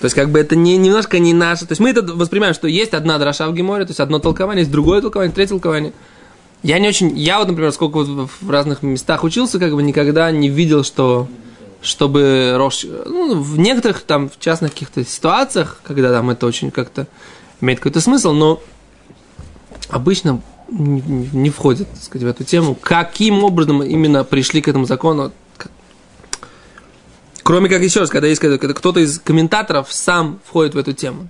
То 0.00 0.04
есть, 0.04 0.14
как 0.14 0.30
бы 0.30 0.38
это 0.38 0.54
не, 0.54 0.76
немножко 0.76 1.18
не 1.18 1.32
наше. 1.32 1.66
То 1.66 1.72
есть, 1.72 1.80
мы 1.80 1.90
это 1.90 2.02
воспринимаем, 2.02 2.54
что 2.54 2.68
есть 2.68 2.94
одна 2.94 3.18
дроша 3.18 3.48
в 3.48 3.54
Геморе, 3.54 3.84
то 3.84 3.90
есть, 3.90 4.00
одно 4.00 4.18
толкование, 4.18 4.60
есть 4.60 4.70
другое 4.70 5.00
толкование, 5.00 5.34
третье 5.34 5.50
толкование. 5.50 5.92
Я 6.62 6.78
не 6.78 6.88
очень, 6.88 7.16
я 7.16 7.38
вот, 7.38 7.48
например, 7.48 7.72
сколько 7.72 7.98
вот 7.98 8.30
в 8.40 8.50
разных 8.50 8.82
местах 8.82 9.24
учился, 9.24 9.58
как 9.58 9.74
бы 9.74 9.82
никогда 9.82 10.30
не 10.30 10.48
видел, 10.48 10.84
что 10.84 11.28
чтобы 11.82 12.54
Рош, 12.56 12.84
ну, 12.84 13.40
в 13.40 13.58
некоторых 13.58 14.02
там 14.02 14.28
в 14.28 14.38
частных 14.38 14.72
каких-то 14.72 15.04
ситуациях, 15.04 15.80
когда 15.84 16.10
там 16.10 16.30
это 16.30 16.46
очень 16.46 16.70
как-то 16.70 17.06
имеет 17.60 17.78
какой-то 17.78 18.00
смысл, 18.00 18.32
но 18.32 18.60
обычно 19.88 20.42
не, 20.68 21.00
не- 21.00 21.50
входит, 21.50 21.88
так 21.88 22.02
сказать, 22.02 22.24
в 22.24 22.28
эту 22.28 22.44
тему. 22.44 22.74
Каким 22.74 23.44
образом 23.44 23.82
именно 23.82 24.24
пришли 24.24 24.60
к 24.60 24.68
этому 24.68 24.84
закону? 24.84 25.32
Кроме 27.42 27.68
как, 27.68 27.80
еще 27.80 28.00
раз, 28.00 28.10
когда 28.10 28.26
есть 28.26 28.40
когда, 28.40 28.58
кто-то 28.58 28.98
из 28.98 29.20
комментаторов 29.20 29.92
сам 29.92 30.40
входит 30.44 30.74
в 30.74 30.78
эту 30.78 30.92
тему. 30.92 31.28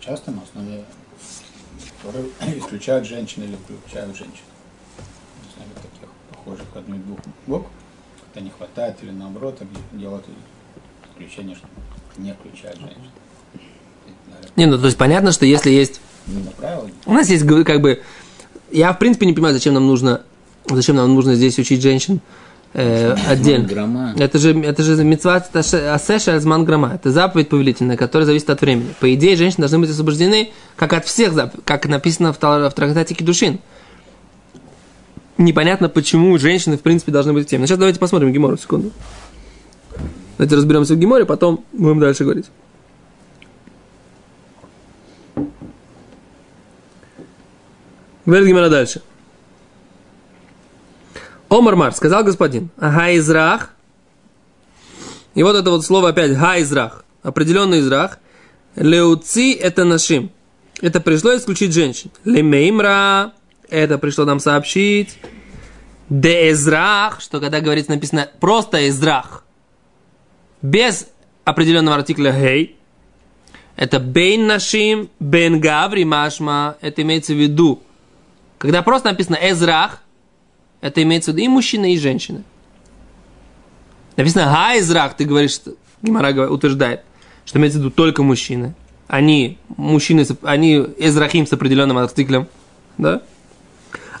Часто 0.00 0.30
на 0.30 0.42
основе 0.42 0.84
исключают 2.58 3.06
женщин 3.06 3.44
или 3.44 3.56
включают 3.56 4.16
женщин. 4.16 4.44
Не 5.42 5.54
знаю, 5.54 5.70
таких 5.76 6.08
похожих 6.30 6.66
одну 6.74 6.96
и 6.96 6.98
двух 6.98 7.18
букв. 7.46 7.68
Когда 8.38 8.50
не 8.50 8.56
хватает 8.56 8.96
или 9.02 9.10
наоборот, 9.10 9.58
делают 9.92 10.24
исключение, 11.12 11.56
что 11.56 11.66
не 12.18 12.32
включают 12.32 12.78
женщин. 12.78 13.10
Не, 14.54 14.66
ну 14.66 14.78
то 14.78 14.86
есть 14.86 14.96
понятно, 14.96 15.32
что 15.32 15.44
если 15.44 15.70
есть 15.70 16.00
правило. 16.56 16.88
У 17.06 17.12
нас 17.12 17.28
есть 17.30 17.44
как 17.64 17.80
бы... 17.80 18.00
Я, 18.70 18.92
в 18.92 18.98
принципе, 19.00 19.26
не 19.26 19.32
понимаю, 19.32 19.54
зачем 19.54 19.74
нам 19.74 19.88
нужно, 19.88 20.22
зачем 20.70 20.94
нам 20.94 21.12
нужно 21.12 21.34
здесь 21.34 21.58
учить 21.58 21.82
женщин 21.82 22.20
э, 22.74 23.16
отдельно. 23.26 24.14
Это 24.16 24.38
же, 24.38 24.56
это 24.60 24.84
же 24.84 25.02
митцва 25.02 25.42
асеша 25.52 26.36
азман 26.36 26.64
грамма. 26.64 26.92
Это 26.94 27.10
заповедь 27.10 27.48
повелительная, 27.48 27.96
которая 27.96 28.26
зависит 28.26 28.50
от 28.50 28.60
времени. 28.60 28.94
По 29.00 29.12
идее, 29.12 29.34
женщины 29.34 29.62
должны 29.62 29.80
быть 29.80 29.90
освобождены, 29.90 30.52
как 30.76 30.92
от 30.92 31.06
всех 31.06 31.32
заповедей, 31.32 31.62
как 31.64 31.86
написано 31.88 32.32
в, 32.32 32.38
в 32.38 32.70
трактате 32.70 33.16
Кедушин. 33.16 33.58
Непонятно, 35.38 35.88
почему 35.88 36.36
женщины, 36.36 36.76
в 36.76 36.82
принципе, 36.82 37.12
должны 37.12 37.32
быть 37.32 37.48
тем. 37.48 37.60
Но 37.60 37.66
сейчас 37.66 37.78
давайте 37.78 38.00
посмотрим 38.00 38.32
Гемору, 38.32 38.56
секунду. 38.56 38.90
Давайте 40.36 40.56
разберемся 40.56 40.94
в 40.94 40.98
Геморе, 40.98 41.24
потом 41.24 41.64
будем 41.72 42.00
дальше 42.00 42.24
говорить. 42.24 42.46
Говорит 48.26 48.48
Гемора 48.48 48.68
дальше. 48.68 49.00
Омар 51.48 51.76
Мар, 51.76 51.94
сказал 51.94 52.24
господин, 52.24 52.70
Гайзрах. 52.76 53.74
И 55.34 55.42
вот 55.42 55.56
это 55.56 55.70
вот 55.70 55.84
слово 55.84 56.10
опять 56.10 56.36
Гайзрах, 56.36 57.04
определенный 57.22 57.80
израх. 57.80 58.18
Леуци 58.74 59.54
это 59.54 59.84
нашим. 59.84 60.30
Это 60.80 61.00
пришло 61.00 61.34
исключить 61.36 61.72
женщин. 61.72 62.10
Лемеймра, 62.24 63.32
это 63.70 63.98
пришло 63.98 64.24
нам 64.24 64.40
сообщить. 64.40 65.18
Деэзрах, 66.08 67.20
что 67.20 67.40
когда 67.40 67.60
говорится 67.60 67.92
написано 67.92 68.28
просто 68.40 68.88
эзрах, 68.88 69.44
без 70.62 71.08
определенного 71.44 71.96
артикля 71.96 72.32
гей, 72.32 72.78
Это 73.76 74.00
бейн 74.00 74.48
нашим, 74.48 75.08
бен 75.20 75.60
гаври 75.60 76.02
машма, 76.02 76.76
это 76.80 77.02
имеется 77.02 77.32
в 77.32 77.36
виду. 77.36 77.80
Когда 78.58 78.82
просто 78.82 79.10
написано 79.10 79.38
эзрах, 79.40 80.02
это 80.80 81.00
имеется 81.04 81.30
в 81.30 81.34
виду 81.34 81.44
и 81.44 81.48
мужчина, 81.48 81.92
и 81.92 81.96
женщина. 81.96 82.42
Написано 84.16 84.46
га 84.46 84.76
эзрах, 84.76 85.14
ты 85.14 85.24
говоришь, 85.24 85.52
что 85.52 85.74
Гимара 86.02 86.50
утверждает, 86.50 87.04
что 87.44 87.60
имеется 87.60 87.78
в 87.78 87.82
виду 87.82 87.92
только 87.92 88.24
мужчины. 88.24 88.74
Они, 89.06 89.58
мужчины, 89.76 90.26
они 90.42 90.84
эзрахим 90.98 91.46
с 91.46 91.52
определенным 91.52 91.98
артиклем, 91.98 92.48
да? 92.98 93.22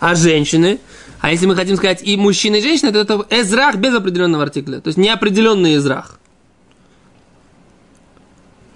А 0.00 0.14
женщины, 0.14 0.80
а 1.20 1.32
если 1.32 1.46
мы 1.46 1.56
хотим 1.56 1.76
сказать 1.76 2.02
и 2.02 2.16
мужчина, 2.16 2.56
и 2.56 2.62
женщина, 2.62 2.92
то 2.92 3.00
это 3.00 3.26
эзрах 3.30 3.76
без 3.76 3.94
определенного 3.94 4.44
артикля. 4.44 4.80
То 4.80 4.88
есть 4.88 4.98
неопределенный 4.98 5.76
эзрах. 5.76 6.18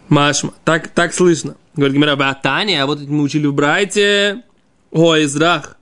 Машма. 0.09 0.53
Так, 0.65 0.89
так 0.89 1.15
слышно. 1.15 1.57
Говорит 1.75 1.95
Гимера, 1.95 2.17
Батания, 2.17 2.83
а 2.83 2.87
вот 2.87 3.01
мы 3.01 3.23
учили 3.23 3.47
в 3.47 3.55
Брайте. 3.55 4.43
О, 4.91 5.17
эзрах. 5.17 5.77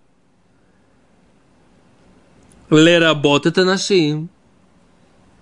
Леработ 2.70 3.46
это 3.46 3.64
нашим. 3.64 4.30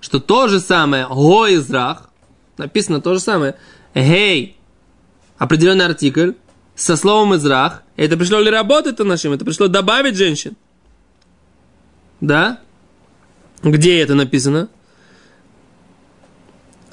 Что 0.00 0.20
то 0.20 0.48
же 0.48 0.60
самое, 0.60 1.06
го 1.06 1.46
израх, 1.48 2.10
написано 2.56 3.00
то 3.00 3.14
же 3.14 3.20
самое, 3.20 3.56
гей, 3.94 4.56
определенный 5.38 5.86
артикль, 5.86 6.32
со 6.78 6.96
словом 6.96 7.34
израх, 7.34 7.82
это 7.96 8.16
пришло 8.16 8.38
ли 8.38 8.50
работать 8.50 8.98
нашим, 9.00 9.32
это 9.32 9.44
пришло 9.44 9.66
добавить 9.66 10.16
женщин. 10.16 10.56
Да? 12.20 12.60
Где 13.64 14.00
это 14.00 14.14
написано? 14.14 14.68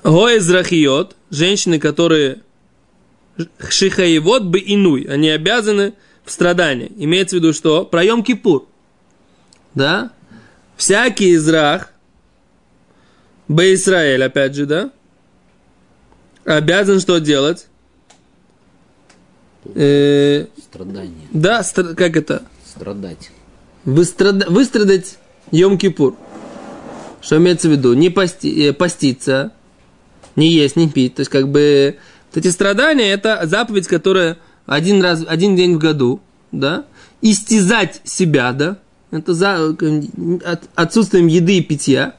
Го 0.04 0.36
израхиот, 0.38 1.15
женщины, 1.30 1.80
которые 1.80 2.42
шихаевод 3.70 4.46
бы 4.46 4.60
инуй, 4.60 5.04
они 5.04 5.30
обязаны 5.30 5.94
в 6.24 6.32
страдании. 6.32 6.92
Имеется 6.98 7.36
в 7.36 7.39
виду 7.39 7.54
что? 7.54 7.86
Про 7.86 8.04
Йом 8.04 8.24
Кипур. 8.24 8.68
Да? 9.75 10.12
Всякий 10.77 11.36
израх, 11.36 11.92
Бе 13.48 13.75
Израиль, 13.75 14.24
опять 14.24 14.56
же, 14.56 14.65
да? 14.65 14.92
Обязан 16.44 17.00
что 17.00 17.20
делать? 17.20 17.68
Э, 19.74 20.45
Страдание. 20.62 21.27
да, 21.31 21.62
стра- 21.62 21.95
как 21.95 22.15
это? 22.17 22.43
Страдать. 22.65 23.31
Выстрада- 23.86 24.50
выстрадать 24.50 25.17
Йом-Кипур. 25.51 26.15
Что 27.22 27.38
имеется 27.38 27.67
в 27.67 27.72
виду? 27.72 27.93
Не 27.93 28.10
пости- 28.10 28.69
э, 28.69 28.74
поститься, 28.74 29.51
не 30.36 30.50
есть, 30.51 30.75
не 30.75 30.89
пить. 30.89 31.15
То 31.15 31.22
есть, 31.22 31.31
как 31.31 31.50
бы, 31.50 31.98
вот 32.34 32.38
эти 32.45 32.51
страдания, 32.51 33.12
это 33.12 33.41
заповедь, 33.45 33.88
которая 33.88 34.38
один 34.65 35.01
раз, 35.01 35.24
один 35.27 35.55
день 35.55 35.75
в 35.75 35.79
году, 35.79 36.19
да? 36.51 36.86
Истязать 37.22 38.01
себя, 38.03 38.51
да? 38.51 38.77
Это 39.12 39.34
за, 39.34 39.69
от- 39.69 40.69
отсутствием 40.75 41.27
еды 41.27 41.57
и 41.57 41.62
питья. 41.62 42.13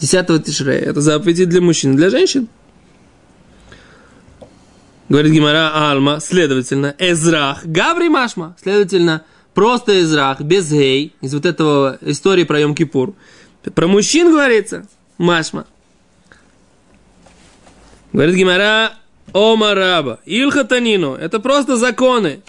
10 0.00 0.44
тишрея. 0.44 0.80
Это 0.80 1.00
заповеди 1.00 1.44
для 1.44 1.60
мужчин 1.60 1.94
для 1.94 2.10
женщин. 2.10 2.48
Говорит 5.08 5.32
Гимара 5.32 5.90
Алма, 5.90 6.18
следовательно, 6.20 6.94
Эзрах, 6.98 7.66
Габри 7.66 8.08
Машма, 8.08 8.56
следовательно, 8.62 9.24
просто 9.52 10.00
Эзрах, 10.00 10.40
без 10.40 10.72
гей, 10.72 11.14
из 11.20 11.34
вот 11.34 11.44
этого 11.44 11.98
истории 12.00 12.44
про 12.44 12.60
Йом-Кипур. 12.60 13.14
Про 13.74 13.86
мужчин 13.86 14.30
говорится, 14.30 14.86
Машма. 15.18 15.66
Говорит 18.12 18.34
Гимара 18.36 18.94
Омараба, 19.34 20.20
Илхатанину, 20.24 21.14
это 21.14 21.38
просто 21.38 21.76
законы, 21.76 22.40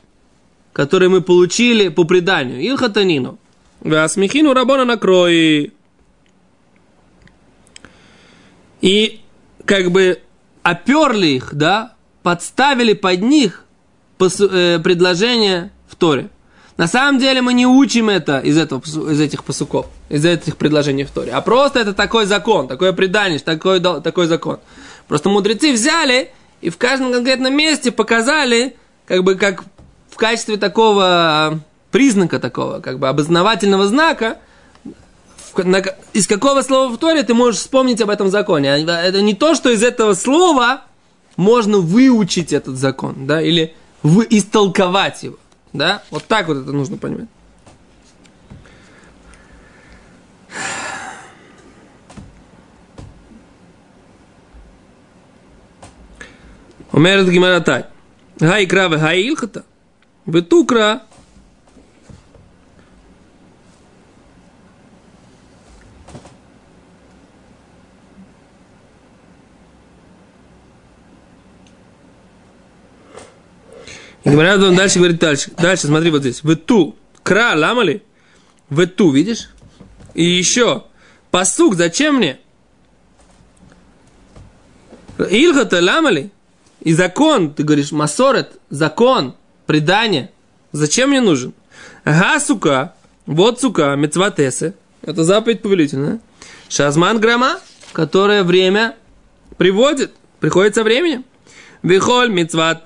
которые 0.71 1.09
мы 1.09 1.21
получили 1.21 1.89
по 1.89 2.03
преданию. 2.03 2.61
Илхатанину. 2.61 3.39
Васмихину 3.81 4.53
Рабона 4.53 4.85
накрои. 4.85 5.73
И 8.81 9.21
как 9.65 9.91
бы 9.91 10.21
оперли 10.63 11.27
их, 11.27 11.53
да, 11.53 11.94
подставили 12.25 12.93
под 12.93 13.21
них 13.21 13.65
э, 14.19 14.79
предложение 14.83 15.69
в 15.87 15.95
Торе. 15.95 16.29
На 16.75 16.87
самом 16.87 17.19
деле 17.19 17.43
мы 17.43 17.53
не 17.53 17.67
учим 17.67 18.09
это 18.09 18.39
из, 18.39 18.57
этого, 18.57 18.81
из 19.11 19.21
этих 19.21 19.43
посуков, 19.43 19.85
из 20.09 20.25
этих 20.25 20.57
предложений 20.57 21.03
в 21.03 21.11
Торе. 21.11 21.31
А 21.31 21.41
просто 21.41 21.79
это 21.79 21.93
такой 21.93 22.25
закон, 22.25 22.67
такое 22.67 22.93
предание, 22.93 23.37
такой, 23.37 23.79
такой 23.79 24.25
закон. 24.25 24.57
Просто 25.07 25.29
мудрецы 25.29 25.71
взяли 25.71 26.31
и 26.61 26.71
в 26.71 26.79
каждом 26.79 27.13
конкретном 27.13 27.55
месте 27.55 27.91
показали, 27.91 28.75
как 29.05 29.23
бы 29.23 29.35
как 29.35 29.63
в 30.09 30.15
качестве 30.15 30.57
такого 30.57 31.59
признака 31.91 32.39
такого, 32.39 32.79
как 32.79 32.97
бы 32.97 33.07
обознавательного 33.07 33.85
знака, 33.85 34.39
из 36.13 36.25
какого 36.25 36.63
слова 36.63 36.91
в 36.91 36.97
Торе 36.97 37.21
ты 37.21 37.35
можешь 37.35 37.61
вспомнить 37.61 38.01
об 38.01 38.09
этом 38.09 38.31
законе. 38.31 38.73
А 38.73 39.01
Это 39.03 39.21
не 39.21 39.35
то, 39.35 39.53
что 39.53 39.69
из 39.69 39.83
этого 39.83 40.15
слова 40.15 40.85
можно 41.35 41.79
выучить 41.79 42.53
этот 42.53 42.77
закон, 42.77 43.27
да, 43.27 43.41
или 43.41 43.75
вы 44.03 44.27
истолковать 44.29 45.23
его, 45.23 45.37
да, 45.73 46.03
вот 46.11 46.25
так 46.25 46.47
вот 46.47 46.57
это 46.57 46.71
нужно 46.71 46.97
понимать. 46.97 47.27
Умерет 56.91 57.29
гимаратай. 57.29 57.87
крава, 58.39 58.95
в 58.95 59.01
гаилхата. 59.01 59.65
Бетукра 60.25 61.03
И 74.25 74.29
он 74.35 74.75
дальше 74.75 74.97
говорит 74.97 75.19
дальше. 75.19 75.51
Дальше, 75.55 75.87
смотри 75.87 76.09
вот 76.09 76.21
здесь. 76.21 76.43
В 76.43 76.55
ту. 76.55 76.95
Кра, 77.21 77.53
ламали. 77.55 78.03
В 78.69 78.85
ту, 78.87 79.11
видишь? 79.11 79.49
И 80.15 80.23
еще. 80.23 80.85
Пасук, 81.29 81.75
зачем 81.75 82.15
мне? 82.15 82.39
Ильхата 85.19 85.79
ламали. 85.79 86.31
И 86.81 86.93
закон, 86.93 87.53
ты 87.53 87.63
говоришь, 87.63 87.91
масорет, 87.91 88.59
закон, 88.69 89.35
предание. 89.65 90.31
Зачем 90.71 91.09
мне 91.09 91.21
нужен? 91.21 91.53
Ага, 92.03 92.39
сука, 92.39 92.93
вот 93.25 93.61
сука, 93.61 93.95
мецватесы. 93.95 94.75
Это 95.01 95.23
заповедь 95.23 95.61
повелительная. 95.61 96.19
Шазман 96.69 97.19
грама, 97.19 97.59
которое 97.93 98.43
время 98.43 98.95
приводит, 99.57 100.13
приходит 100.39 100.75
со 100.75 100.83
временем. 100.83 101.25
Вихоль 101.81 102.29
мецват 102.29 102.85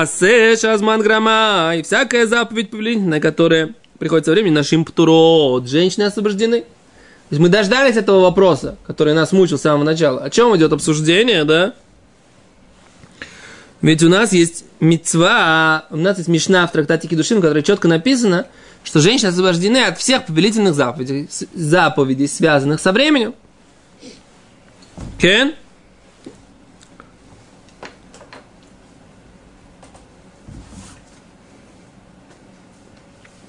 асе 0.00 0.56
шазман 0.56 1.02
грама. 1.02 1.74
И 1.76 1.82
всякая 1.82 2.26
заповедь 2.26 2.70
повелительная, 2.70 3.20
которая 3.20 3.74
приходит 3.98 4.26
со 4.26 4.32
временем, 4.32 4.54
нашим 4.54 4.84
птурот. 4.84 5.68
Женщины 5.68 6.04
освобождены. 6.04 6.60
То 6.60 7.34
есть 7.34 7.40
мы 7.42 7.48
дождались 7.48 7.96
этого 7.96 8.20
вопроса, 8.20 8.76
который 8.86 9.12
нас 9.12 9.32
мучил 9.32 9.58
с 9.58 9.62
самого 9.62 9.84
начала. 9.84 10.22
О 10.22 10.30
чем 10.30 10.56
идет 10.56 10.72
обсуждение, 10.72 11.44
да? 11.44 11.74
Ведь 13.82 14.02
у 14.02 14.08
нас 14.08 14.32
есть 14.32 14.64
мецва, 14.80 15.84
у 15.90 15.96
нас 15.96 16.16
есть 16.16 16.28
мишна 16.28 16.66
в 16.66 16.72
трактате 16.72 17.06
Кедушин, 17.06 17.38
в 17.38 17.42
которой 17.42 17.62
четко 17.62 17.86
написано, 17.86 18.46
что 18.82 19.00
женщины 19.00 19.28
освобождены 19.28 19.84
от 19.84 19.98
всех 19.98 20.26
повелительных 20.26 20.74
заповедей, 20.74 21.28
заповедей 21.54 22.28
связанных 22.28 22.80
со 22.80 22.92
временем. 22.92 23.34
Кен? 25.18 25.54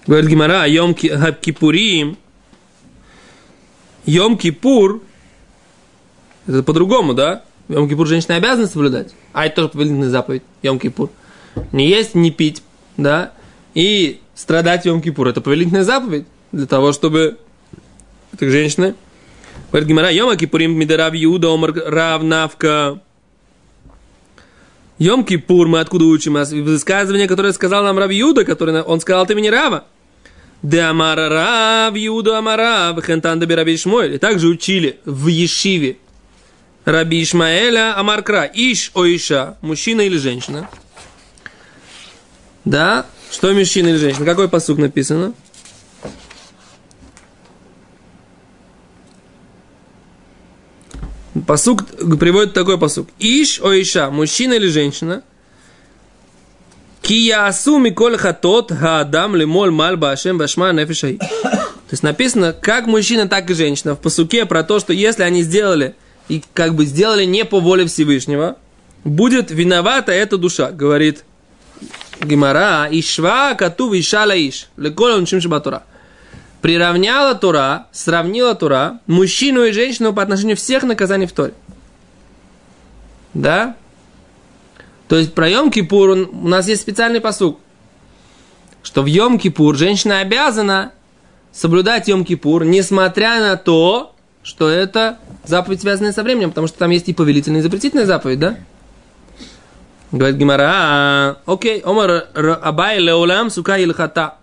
Говорит 0.09 0.27
Гимара, 0.27 0.65
Йом 0.65 0.95
Ки- 0.95 1.09
Ха- 1.09 1.33
Кипурим, 1.33 2.17
Йом 4.07 4.39
Кипур, 4.39 5.03
это 6.47 6.63
по-другому, 6.63 7.13
да? 7.13 7.43
Йом 7.67 7.87
Кипур 7.87 8.07
женщина 8.07 8.37
обязана 8.37 8.65
соблюдать. 8.65 9.13
А 9.33 9.45
это 9.45 9.57
тоже 9.57 9.69
повелительная 9.69 10.09
заповедь. 10.09 10.41
Йом 10.63 10.79
Кипур. 10.79 11.11
Не 11.71 11.87
есть, 11.87 12.15
не 12.15 12.31
пить, 12.31 12.63
да? 12.97 13.33
И 13.75 14.19
страдать 14.33 14.87
Йом 14.87 15.03
Кипур. 15.03 15.27
Это 15.27 15.41
повелительная 15.41 15.83
заповедь. 15.83 16.25
Для 16.51 16.65
того, 16.65 16.91
чтобы... 16.91 17.37
Так 18.39 18.49
женщина... 18.49 18.95
Говорит 19.71 19.89
Гимара, 19.89 20.09
Йом 20.09 20.35
Кипурим 20.35 20.71
Мидарав 20.71 21.13
Иуда 21.13 21.53
Омар 21.53 21.71
Равнавка. 21.71 22.99
Йом 24.97 25.23
Кипур 25.23 25.67
мы 25.67 25.81
откуда 25.81 26.05
учим? 26.05 26.35
Из 26.39 26.51
высказывания, 26.51 27.27
которое 27.27 27.53
сказал 27.53 27.83
нам 27.83 27.99
Рав 27.99 28.09
Иуда, 28.09 28.43
который 28.43 28.81
он 28.81 28.99
сказал 29.01 29.21
от 29.21 29.29
имени 29.29 29.49
Рава. 29.49 29.85
Де 30.61 30.81
Амара 30.81 31.29
Рав 31.29 31.95
Иуда 31.95 32.39
Амара 32.39 32.93
Вхентан 32.93 33.41
Раби 33.41 33.77
Шмуэль. 33.77 34.15
И 34.15 34.17
также 34.17 34.47
учили 34.47 34.99
в 35.05 35.27
Ешиве 35.27 35.97
Раби 36.85 37.23
Ишмаэля 37.23 37.97
Амаркра. 37.97 38.49
Иш 38.53 38.91
о 38.93 39.05
Иша. 39.05 39.57
Мужчина 39.61 40.01
или 40.01 40.17
женщина. 40.17 40.69
Да? 42.65 43.05
Что 43.31 43.53
мужчина 43.53 43.89
или 43.89 43.97
женщина? 43.97 44.25
Какой 44.25 44.49
посук 44.49 44.79
написано? 44.79 45.33
Посук 51.47 51.85
приводит 52.19 52.53
такой 52.53 52.77
посук. 52.77 53.07
Иш 53.19 53.61
о 53.61 53.71
Иша. 53.71 54.09
Мужчина 54.09 54.53
или 54.53 54.67
женщина. 54.67 55.23
Киясу 57.09 57.79
миколь 57.79 58.17
хатот 58.17 58.71
хаадам 58.71 59.35
лимоль 59.35 59.71
маль 59.71 59.95
башем 59.95 60.37
башма 60.37 60.71
нефишай. 60.73 61.17
То 61.17 61.89
есть 61.89 62.03
написано, 62.03 62.53
как 62.53 62.85
мужчина, 62.85 63.27
так 63.27 63.49
и 63.49 63.55
женщина 63.55 63.95
в 63.95 63.99
посуке 63.99 64.45
про 64.45 64.63
то, 64.63 64.79
что 64.79 64.93
если 64.93 65.23
они 65.23 65.41
сделали 65.41 65.95
и 66.27 66.43
как 66.53 66.75
бы 66.75 66.85
сделали 66.85 67.25
не 67.25 67.45
по 67.45 67.59
воле 67.59 67.87
Всевышнего, 67.87 68.57
будет 69.03 69.49
виновата 69.49 70.11
эта 70.11 70.37
душа, 70.37 70.69
говорит 70.69 71.23
Гимара, 72.21 72.87
Ишва 72.91 73.55
кату 73.55 73.89
вишала 73.91 74.35
иш, 74.37 74.67
лекола 74.77 75.15
унчим 75.15 75.41
шабатура. 75.41 75.81
Приравняла 76.61 77.33
Тура, 77.33 77.87
сравнила 77.91 78.53
Тура, 78.53 78.99
мужчину 79.07 79.63
и 79.63 79.71
женщину 79.71 80.13
по 80.13 80.21
отношению 80.21 80.57
всех 80.57 80.83
наказаний 80.83 81.25
в 81.25 81.31
Торе. 81.31 81.53
Да? 83.33 83.75
То 85.09 85.17
есть 85.17 85.33
про 85.33 85.49
Йом-Кипур 85.49 86.29
у 86.31 86.47
нас 86.47 86.67
есть 86.67 86.83
специальный 86.83 87.19
посук, 87.19 87.59
что 88.83 89.01
в 89.01 89.07
Йом-Кипур 89.07 89.73
женщина 89.73 90.19
обязана 90.19 90.91
соблюдать 91.51 92.07
Йом-Кипур, 92.07 92.63
несмотря 92.63 93.39
на 93.39 93.57
то, 93.57 94.15
что 94.43 94.69
это 94.69 95.17
заповедь, 95.45 95.81
связанная 95.81 96.13
со 96.13 96.21
временем, 96.21 96.49
потому 96.49 96.67
что 96.67 96.77
там 96.77 96.91
есть 96.91 97.09
и 97.09 97.13
повелительная, 97.15 97.59
и 97.59 97.63
запретительная 97.63 98.05
заповедь, 98.05 98.39
да? 98.39 98.57
Говорит 100.11 100.37
Гимара, 100.37 100.69
«А, 100.71 101.37
окей, 101.47 101.81
омар 101.81 102.27
абай 102.61 102.99
леулам 102.99 103.49
сука 103.49 103.77
илхата. 103.77 104.35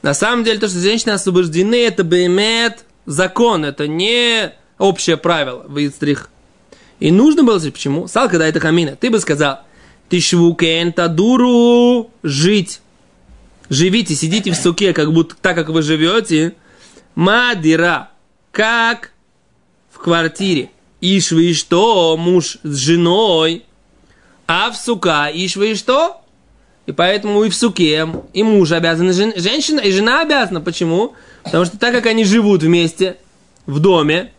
На 0.00 0.14
самом 0.14 0.44
деле, 0.44 0.58
то, 0.58 0.68
что 0.68 0.78
женщины 0.78 1.12
освобождены, 1.12 1.86
это 1.86 2.04
бемет 2.04 2.86
закон, 3.04 3.66
это 3.66 3.86
не 3.86 4.52
общее 4.78 5.18
правило 5.18 5.64
в 5.68 5.76
Ицтрих. 5.78 6.30
И 7.00 7.10
нужно 7.10 7.42
было, 7.42 7.58
почему? 7.58 8.08
Сал, 8.08 8.30
когда 8.30 8.46
это 8.46 8.60
хамина, 8.60 8.96
ты 8.96 9.10
бы 9.10 9.20
сказал, 9.20 9.60
Тишвукен 10.14 10.92
тадуру 10.92 12.08
жить. 12.22 12.80
Живите, 13.68 14.14
сидите 14.14 14.52
в 14.52 14.56
суке, 14.56 14.92
как 14.92 15.12
будто 15.12 15.34
так, 15.34 15.56
как 15.56 15.70
вы 15.70 15.82
живете. 15.82 16.54
Мадира, 17.16 18.10
как 18.52 19.10
в 19.90 19.98
квартире. 19.98 20.70
Ишвы 21.00 21.46
и 21.46 21.52
что, 21.52 22.16
муж 22.16 22.58
с 22.62 22.76
женой. 22.76 23.64
А 24.46 24.70
в 24.70 24.76
сука, 24.76 25.28
ишвы 25.34 25.72
и 25.72 25.74
что? 25.74 26.22
И 26.86 26.92
поэтому 26.92 27.42
и 27.42 27.50
в 27.50 27.56
суке, 27.56 28.08
и 28.32 28.42
муж 28.44 28.70
обязан, 28.70 29.10
и 29.10 29.12
жен, 29.12 29.32
женщина, 29.34 29.80
и 29.80 29.90
жена 29.90 30.20
обязана. 30.20 30.60
Почему? 30.60 31.14
Потому 31.42 31.64
что 31.64 31.76
так 31.76 31.92
как 31.92 32.06
они 32.06 32.22
живут 32.22 32.62
вместе 32.62 33.16
в 33.66 33.80
доме 33.80 34.30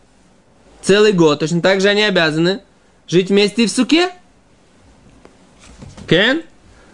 целый 0.80 1.12
год, 1.12 1.40
точно 1.40 1.60
так 1.60 1.82
же 1.82 1.88
они 1.88 2.04
обязаны 2.04 2.62
жить 3.06 3.28
вместе 3.28 3.64
и 3.64 3.66
в 3.66 3.70
суке. 3.70 4.08
Кен? 6.06 6.42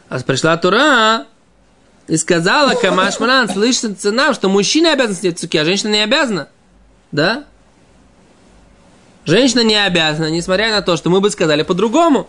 А 0.08 0.18
пришла 0.20 0.56
Тура 0.56 1.26
и 2.06 2.16
сказала 2.16 2.74
Камаш 2.74 3.18
Маран, 3.20 3.48
слышится 3.48 4.12
нам, 4.12 4.34
что 4.34 4.48
мужчина 4.48 4.92
обязан 4.92 5.14
в 5.14 5.38
суке, 5.38 5.60
а 5.60 5.64
женщина 5.64 5.90
не 5.90 6.02
обязана. 6.02 6.48
Да? 7.12 7.44
Женщина 9.24 9.60
не 9.60 9.76
обязана, 9.76 10.30
несмотря 10.30 10.70
на 10.70 10.82
то, 10.82 10.96
что 10.96 11.08
мы 11.08 11.20
бы 11.20 11.30
сказали 11.30 11.62
по-другому. 11.62 12.28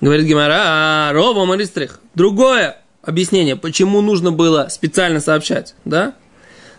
Говорит 0.00 0.26
Гимара, 0.26 0.62
а, 0.62 1.12
Рова 1.12 1.46
Маристрих. 1.46 2.00
Другое 2.14 2.78
объяснение, 3.02 3.56
почему 3.56 4.02
нужно 4.02 4.30
было 4.30 4.68
специально 4.68 5.20
сообщать, 5.20 5.74
да? 5.84 6.14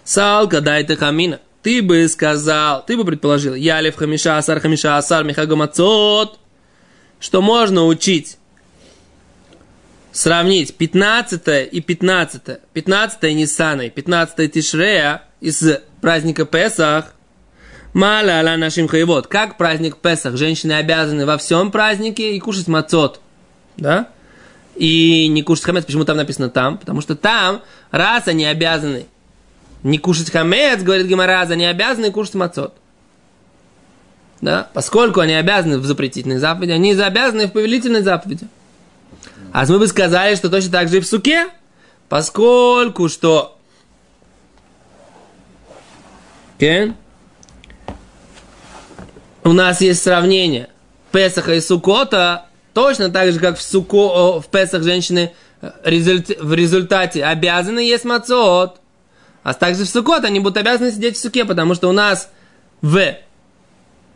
Салка, 0.03 0.61
дай 0.61 0.83
ты 0.83 0.95
хамина. 0.95 1.39
Ты 1.63 1.81
бы 1.81 2.07
сказал, 2.07 2.85
ты 2.85 2.95
бы 2.95 3.03
предположил, 3.03 3.55
Ялев 3.55 3.95
Хамиша 3.95 4.37
Асар 4.37 4.59
Хамиша 4.59 4.97
Асар 4.97 5.23
Михагамацот, 5.23 6.39
что 7.19 7.41
можно 7.41 7.85
учить, 7.85 8.37
сравнить 10.11 10.75
15 10.75 11.69
и 11.71 11.81
15, 11.81 12.59
15 12.73 13.23
Ниссана 13.35 13.81
и 13.81 13.89
15 13.89 14.51
Тишрея 14.51 15.23
из 15.39 15.63
праздника 16.01 16.45
Песах, 16.45 17.13
Маля 17.93 18.33
аля 18.33 18.57
нашим 18.57 18.87
хайвод. 18.87 19.25
Как 19.25 19.57
праздник 19.57 19.97
Песах. 19.97 20.37
Женщины 20.37 20.73
обязаны 20.73 21.25
во 21.25 21.37
всем 21.37 21.71
празднике 21.71 22.35
и 22.35 22.39
кушать 22.39 22.67
мацот. 22.67 23.19
Да? 23.75 24.09
И 24.75 25.27
не 25.27 25.41
кушать 25.41 25.65
хамец. 25.65 25.85
Почему 25.85 26.05
там 26.05 26.17
написано 26.17 26.49
там? 26.49 26.77
Потому 26.77 27.01
что 27.01 27.15
там, 27.15 27.63
раз 27.89 28.27
они 28.27 28.45
обязаны 28.45 29.07
не 29.81 29.97
кушать 29.97 30.29
хамец, 30.29 30.83
говорит 30.83 31.07
Гемораза, 31.07 31.53
они 31.53 31.65
обязаны 31.65 32.11
кушать 32.11 32.35
мацот. 32.35 32.75
Да? 34.41 34.69
Поскольку 34.73 35.19
они 35.19 35.33
обязаны 35.33 35.79
в 35.79 35.85
запретительной 35.85 36.37
заповеди, 36.37 36.71
они 36.71 36.93
обязаны 36.93 37.47
в 37.47 37.51
повелительной 37.51 38.01
заповеди. 38.01 38.47
А 39.51 39.65
мы 39.65 39.79
бы 39.79 39.87
сказали, 39.87 40.35
что 40.35 40.49
точно 40.49 40.71
так 40.71 40.89
же 40.89 40.97
и 40.97 40.99
в 40.99 41.07
суке, 41.07 41.47
поскольку 42.09 43.09
что... 43.09 43.57
Okay? 46.59 46.93
У 49.43 49.53
нас 49.53 49.79
есть 49.81 50.03
сравнение 50.03 50.69
Песаха 51.11 51.53
и 51.53 51.61
Сукота, 51.61 52.47
точно 52.73 53.09
так 53.09 53.31
же, 53.31 53.39
как 53.39 53.57
в, 53.57 53.61
суко, 53.61 54.39
в 54.39 54.47
Песах 54.51 54.83
женщины 54.83 55.33
э, 55.61 55.71
в 55.83 56.53
результате 56.53 57.23
обязаны 57.23 57.79
есть 57.79 58.05
мацот, 58.05 58.79
а 59.43 59.53
также 59.53 59.85
в 59.85 59.89
Сукот 59.89 60.25
они 60.25 60.39
будут 60.39 60.57
обязаны 60.57 60.91
сидеть 60.91 61.15
в 61.15 61.21
суке, 61.21 61.45
потому 61.45 61.73
что 61.75 61.87
у 61.89 61.93
нас 61.93 62.29
в 62.81 63.15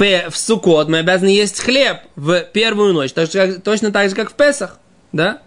В 0.01 0.35
Сукот 0.35 0.89
мы 0.89 0.97
обязаны 0.97 1.29
есть 1.29 1.59
хлеб 1.59 1.99
в 2.15 2.41
первую 2.41 2.93
ночь, 2.93 3.13
точно, 3.13 3.59
точно 3.59 3.91
так 3.91 4.09
же, 4.09 4.15
как 4.15 4.31
в 4.31 4.33
Песах, 4.33 4.79
да? 5.11 5.41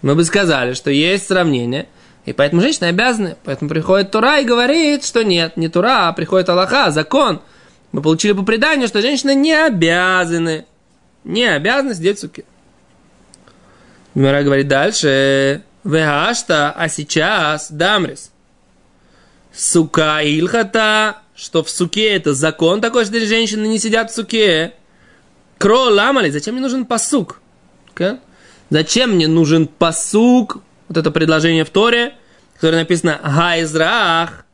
Мы 0.00 0.14
бы 0.14 0.24
сказали, 0.24 0.74
что 0.74 0.92
есть 0.92 1.26
сравнение, 1.26 1.88
и 2.24 2.32
поэтому 2.32 2.62
женщины 2.62 2.86
обязаны, 2.86 3.36
поэтому 3.44 3.68
приходит 3.68 4.12
Тура 4.12 4.38
и 4.38 4.44
говорит, 4.44 5.04
что 5.04 5.24
нет, 5.24 5.56
не 5.56 5.68
Тура, 5.68 6.08
а 6.08 6.12
приходит 6.12 6.48
Аллаха, 6.48 6.92
закон. 6.92 7.40
Мы 7.90 8.00
получили 8.00 8.32
по 8.32 8.44
преданию, 8.44 8.86
что 8.86 9.00
женщины 9.00 9.34
не 9.34 9.54
обязаны, 9.54 10.64
не 11.24 11.44
обязаны 11.44 11.96
сидеть 11.96 12.18
в 12.18 12.20
суке. 12.20 12.44
Мира 14.14 14.42
говорит 14.44 14.68
дальше, 14.68 15.64
Вехашта, 15.82 16.70
а 16.70 16.88
сейчас 16.88 17.72
Дамрис– 17.72 18.30
сука 19.52 20.20
илхата, 20.22 21.18
что 21.38 21.62
в 21.62 21.70
суке 21.70 22.08
это 22.08 22.34
закон 22.34 22.80
такой, 22.80 23.04
что 23.04 23.18
женщины 23.24 23.68
не 23.68 23.78
сидят 23.78 24.10
в 24.10 24.14
суке. 24.14 24.74
Кро 25.56 25.84
ламали, 25.84 26.30
зачем 26.30 26.54
мне 26.54 26.62
нужен 26.62 26.84
посук? 26.84 27.40
Okay? 27.94 28.18
Зачем 28.70 29.12
мне 29.12 29.28
нужен 29.28 29.68
посук? 29.68 30.58
Вот 30.88 30.96
это 30.96 31.10
предложение 31.10 31.64
в 31.64 31.70
Торе, 31.70 32.14
которое 32.54 32.78
написано 32.78 33.20
Гайзрах, 33.22 34.44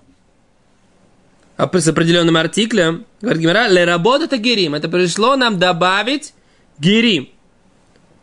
а 1.57 1.71
с 1.73 1.89
определенным 1.89 2.37
артиклем, 2.37 3.07
говорит 3.21 3.43
Гимара, 3.43 3.69
ле 3.69 3.85
работа 3.85 4.25
это 4.25 4.37
герим. 4.37 4.75
Это 4.75 4.89
пришло 4.89 5.37
нам 5.37 5.59
добавить 5.59 6.35
герим. 6.79 7.29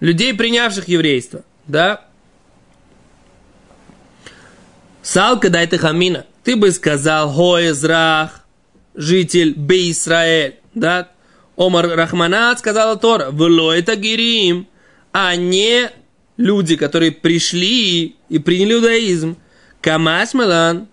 Людей, 0.01 0.33
принявших 0.33 0.87
еврейство. 0.87 1.43
Да? 1.67 2.05
Салка 5.01 5.49
дайте 5.49 5.77
хамина 5.77 6.25
ты 6.43 6.55
бы 6.55 6.71
сказал 6.71 7.31
Хоезрах, 7.31 8.40
житель 8.95 9.53
Бейсраэль, 9.55 10.59
да? 10.73 11.09
Омар 11.57 11.87
Рахманат 11.87 12.59
сказала 12.59 12.95
Тора, 12.95 13.29
«Вло 13.31 13.73
это 13.73 13.95
гирим», 13.95 14.67
а 15.11 15.35
не 15.35 15.91
люди, 16.37 16.75
которые 16.75 17.11
пришли 17.11 18.15
и 18.29 18.39
приняли 18.39 18.73
иудаизм. 18.73 19.37
Камаш 19.81 20.33
Мелан. 20.33 20.87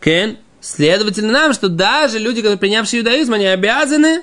Кен. 0.00 0.38
Следовательно, 0.60 1.32
нам, 1.32 1.52
что 1.52 1.68
даже 1.68 2.18
люди, 2.18 2.40
которые 2.40 2.58
принявшие 2.58 3.00
иудаизм, 3.00 3.32
они 3.32 3.46
обязаны 3.46 4.22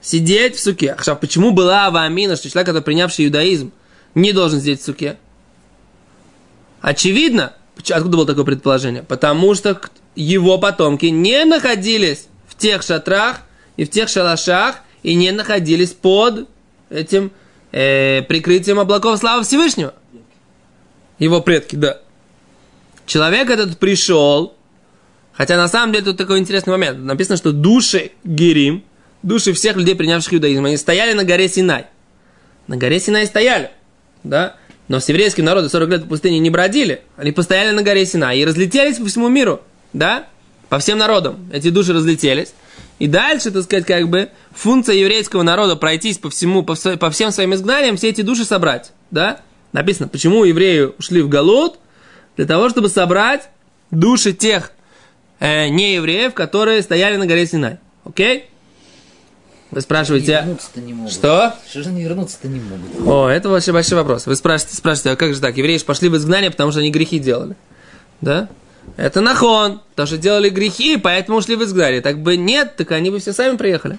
сидеть 0.00 0.56
в 0.56 0.60
суке. 0.60 0.92
А 0.92 1.14
почему 1.14 1.52
была 1.52 1.86
Авамина, 1.86 2.36
что 2.36 2.50
человек, 2.50 2.68
который 2.68 2.82
принявший 2.82 3.26
иудаизм, 3.26 3.72
не 4.14 4.32
должен 4.32 4.60
сидеть 4.60 4.82
в 4.82 4.84
суке? 4.84 5.18
Очевидно, 6.80 7.54
Откуда 7.78 8.16
было 8.16 8.26
такое 8.26 8.44
предположение? 8.44 9.02
Потому 9.02 9.54
что 9.54 9.80
его 10.14 10.58
потомки 10.58 11.06
не 11.06 11.44
находились 11.44 12.28
в 12.46 12.56
тех 12.56 12.82
шатрах 12.82 13.40
и 13.76 13.84
в 13.84 13.90
тех 13.90 14.08
шалашах 14.08 14.76
и 15.02 15.14
не 15.14 15.30
находились 15.30 15.92
под 15.92 16.48
этим 16.90 17.30
э, 17.72 18.22
прикрытием 18.22 18.78
облаков 18.78 19.18
славы 19.18 19.44
Всевышнего. 19.44 19.94
Его 21.18 21.40
предки, 21.40 21.76
да. 21.76 21.98
Человек 23.06 23.50
этот 23.50 23.78
пришел, 23.78 24.54
Хотя 25.38 25.56
на 25.56 25.68
самом 25.68 25.92
деле 25.92 26.04
тут 26.04 26.16
такой 26.16 26.40
интересный 26.40 26.72
момент. 26.72 26.98
Написано, 26.98 27.36
что 27.36 27.52
души 27.52 28.10
Герим, 28.24 28.82
души 29.22 29.52
всех 29.52 29.76
людей, 29.76 29.94
принявших 29.94 30.34
иудаизм, 30.34 30.64
они 30.64 30.76
стояли 30.76 31.12
на 31.12 31.22
горе 31.22 31.48
Синай. 31.48 31.86
На 32.66 32.76
горе 32.76 32.98
Синай 32.98 33.24
стояли, 33.24 33.70
да? 34.24 34.56
Но 34.88 35.00
с 35.00 35.08
еврейским 35.08 35.44
народом 35.44 35.70
40 35.70 35.88
лет 35.90 36.02
в 36.02 36.08
пустыне 36.08 36.38
не 36.38 36.50
бродили. 36.50 37.02
Они 37.16 37.30
постояли 37.30 37.74
на 37.74 37.82
горе 37.82 38.06
Синай 38.06 38.38
и 38.38 38.44
разлетелись 38.44 38.96
по 38.96 39.06
всему 39.06 39.28
миру, 39.28 39.60
да? 39.92 40.26
По 40.68 40.78
всем 40.78 40.98
народам 40.98 41.48
эти 41.52 41.68
души 41.70 41.92
разлетелись. 41.92 42.54
И 42.98 43.06
дальше, 43.06 43.50
так 43.50 43.62
сказать, 43.62 43.86
как 43.86 44.08
бы 44.08 44.30
функция 44.50 44.96
еврейского 44.96 45.42
народа 45.42 45.76
пройтись 45.76 46.18
по 46.18 46.30
всему, 46.30 46.62
по, 46.62 46.74
по 46.74 47.10
всем 47.10 47.30
своим 47.30 47.54
изгнаниям, 47.54 47.96
все 47.96 48.08
эти 48.08 48.22
души 48.22 48.44
собрать, 48.44 48.92
да? 49.10 49.40
Написано, 49.72 50.08
почему 50.08 50.44
евреи 50.44 50.90
ушли 50.98 51.22
в 51.22 51.28
Галут? 51.28 51.78
Для 52.36 52.46
того, 52.46 52.68
чтобы 52.70 52.88
собрать 52.88 53.50
души 53.90 54.32
тех 54.32 54.72
э, 55.38 55.68
неевреев, 55.68 56.34
которые 56.34 56.82
стояли 56.82 57.16
на 57.16 57.26
горе 57.26 57.46
Синай. 57.46 57.78
Окей? 58.04 58.48
Вы 59.70 59.80
спрашиваете, 59.82 60.40
Вернуться-то 60.40 60.80
не 60.80 60.94
могут. 60.94 61.12
что? 61.12 61.54
Что 61.68 61.82
же 61.82 61.90
они 61.90 62.02
вернуться-то 62.02 62.48
не 62.48 62.60
могут? 62.60 63.06
О, 63.06 63.28
это 63.28 63.50
вообще 63.50 63.72
большой 63.72 63.98
вопрос. 63.98 64.26
Вы 64.26 64.34
спрашиваете, 64.34 64.76
спрашиваете, 64.76 65.10
а 65.10 65.16
как 65.16 65.34
же 65.34 65.40
так? 65.40 65.56
Евреи 65.56 65.76
же 65.78 65.84
пошли 65.84 66.08
в 66.08 66.16
изгнание, 66.16 66.50
потому 66.50 66.70
что 66.70 66.80
они 66.80 66.90
грехи 66.90 67.18
делали. 67.18 67.54
Да? 68.22 68.48
Это 68.96 69.20
нахон, 69.20 69.80
потому 69.90 70.06
что 70.06 70.16
делали 70.16 70.48
грехи, 70.48 70.96
поэтому 70.96 71.38
ушли 71.38 71.56
в 71.56 71.62
изгнание. 71.62 72.00
Так 72.00 72.22
бы 72.22 72.36
нет, 72.36 72.76
так 72.76 72.90
они 72.92 73.10
бы 73.10 73.18
все 73.18 73.32
сами 73.34 73.56
приехали. 73.56 73.98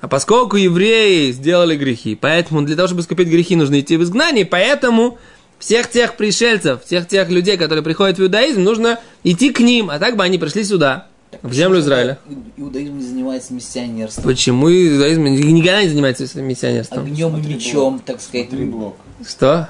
А 0.00 0.08
поскольку 0.08 0.56
евреи 0.56 1.32
сделали 1.32 1.76
грехи, 1.76 2.14
поэтому 2.14 2.62
для 2.62 2.76
того, 2.76 2.88
чтобы 2.88 3.02
искупить 3.02 3.28
грехи, 3.28 3.56
нужно 3.56 3.80
идти 3.80 3.96
в 3.96 4.02
изгнание, 4.02 4.44
поэтому 4.44 5.18
всех 5.58 5.90
тех 5.90 6.16
пришельцев, 6.16 6.84
всех 6.84 7.06
тех 7.06 7.28
людей, 7.28 7.56
которые 7.56 7.84
приходят 7.84 8.18
в 8.18 8.22
иудаизм, 8.22 8.62
нужно 8.62 8.98
идти 9.22 9.50
к 9.50 9.60
ним, 9.60 9.90
а 9.90 9.98
так 9.98 10.16
бы 10.16 10.24
они 10.24 10.38
пришли 10.38 10.64
сюда, 10.64 11.06
в 11.40 11.52
землю 11.52 11.80
Израиля. 11.80 12.18
Иудаизм 12.56 12.98
не 12.98 13.04
занимается 13.04 13.54
миссионерством. 13.54 14.24
Почему 14.24 14.68
иудаизм 14.68 15.24
никогда 15.24 15.82
не 15.82 15.88
занимается 15.88 16.40
миссионерством? 16.40 17.04
Огнем 17.04 17.36
и 17.36 17.46
мечом, 17.46 18.00
так 18.04 18.20
сказать. 18.20 18.50
Три 18.50 18.64
блок. 18.64 18.96
Что? 19.26 19.68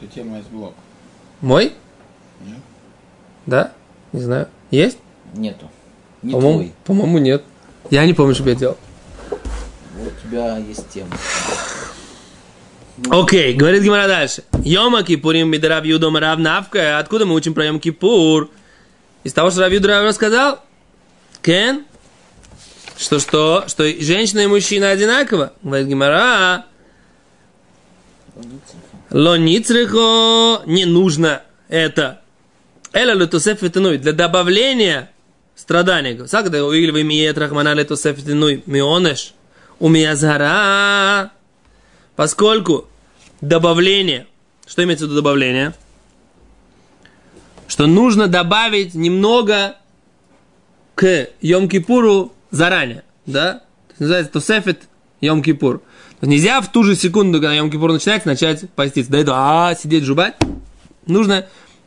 Это 0.00 0.12
тема 0.12 0.38
есть 0.38 0.50
блок. 0.50 0.74
Мой? 1.40 1.72
Нет? 2.44 2.58
Да? 3.46 3.72
Не 4.12 4.20
знаю. 4.20 4.48
Есть? 4.70 4.98
Нету. 5.34 5.70
Не 6.22 6.32
По-моему, 6.32 6.58
твой. 6.58 6.72
по-моему, 6.84 7.18
нет. 7.18 7.44
Я 7.90 8.04
не 8.06 8.14
помню, 8.14 8.34
что 8.34 8.48
я 8.48 8.54
делал. 8.54 8.76
Вот 9.30 10.12
у 10.12 10.28
тебя 10.28 10.58
есть 10.58 10.88
тема. 10.90 11.10
Окей, 13.10 13.54
говорит 13.54 13.82
Гимара 13.82 14.08
дальше. 14.08 14.42
Йома 14.64 15.02
Кипурим 15.02 15.48
Мидарав 15.50 15.84
Юдом 15.84 16.16
Рав 16.16 16.38
Навка. 16.38 16.98
Откуда 16.98 17.26
мы 17.26 17.34
учим 17.34 17.54
про 17.54 17.66
Йом 17.66 17.78
Кипур? 17.80 18.50
Из 19.24 19.32
того, 19.32 19.50
что 19.50 19.60
Рав 19.60 19.72
Юда 19.72 20.02
рассказал? 20.02 20.60
Кен? 21.42 21.84
Что, 22.96 23.18
что? 23.18 23.64
Что 23.66 23.84
женщина 24.00 24.40
и 24.40 24.46
мужчина 24.46 24.90
одинаково? 24.90 25.52
Говорит 25.62 25.88
Гимара. 25.88 26.66
Лоницрихо 29.10 30.62
не 30.66 30.84
нужно 30.84 31.42
это. 31.68 32.20
Эла 32.92 33.14
ветенуй. 33.14 33.98
Для 33.98 34.12
добавления 34.12 35.10
страдания. 35.54 36.26
Сагда 36.26 36.64
уиль 36.64 36.92
вы 36.92 37.02
миет 37.02 37.38
рахмана 37.38 37.74
ветенуй. 37.74 38.62
Мионеш. 38.66 39.34
У 39.78 39.88
меня 39.88 40.16
зара. 40.16 41.32
Поскольку 42.16 42.88
добавление, 43.40 44.26
что 44.66 44.82
имеется 44.82 45.06
в 45.06 45.08
виду 45.08 45.20
добавление? 45.20 45.74
Что 47.68 47.86
нужно 47.86 48.26
добавить 48.26 48.94
немного 48.94 49.76
к 50.94 51.28
Йом-Кипуру 51.42 52.32
заранее, 52.50 53.04
да? 53.26 53.62
Называется 53.98 54.32
Тосефет 54.32 54.88
Йом-Кипур. 55.20 55.82
Нельзя 56.22 56.60
в 56.62 56.72
ту 56.72 56.82
же 56.82 56.96
секунду, 56.96 57.38
когда 57.38 57.54
Йом-Кипур 57.54 57.92
начинается, 57.92 58.26
начать 58.26 58.70
поститься. 58.70 59.12
До 59.12 59.18
этого, 59.18 59.36
а, 59.38 59.74
сидеть, 59.74 60.04
жубать. 60.04 60.34
Нужно 61.06 61.46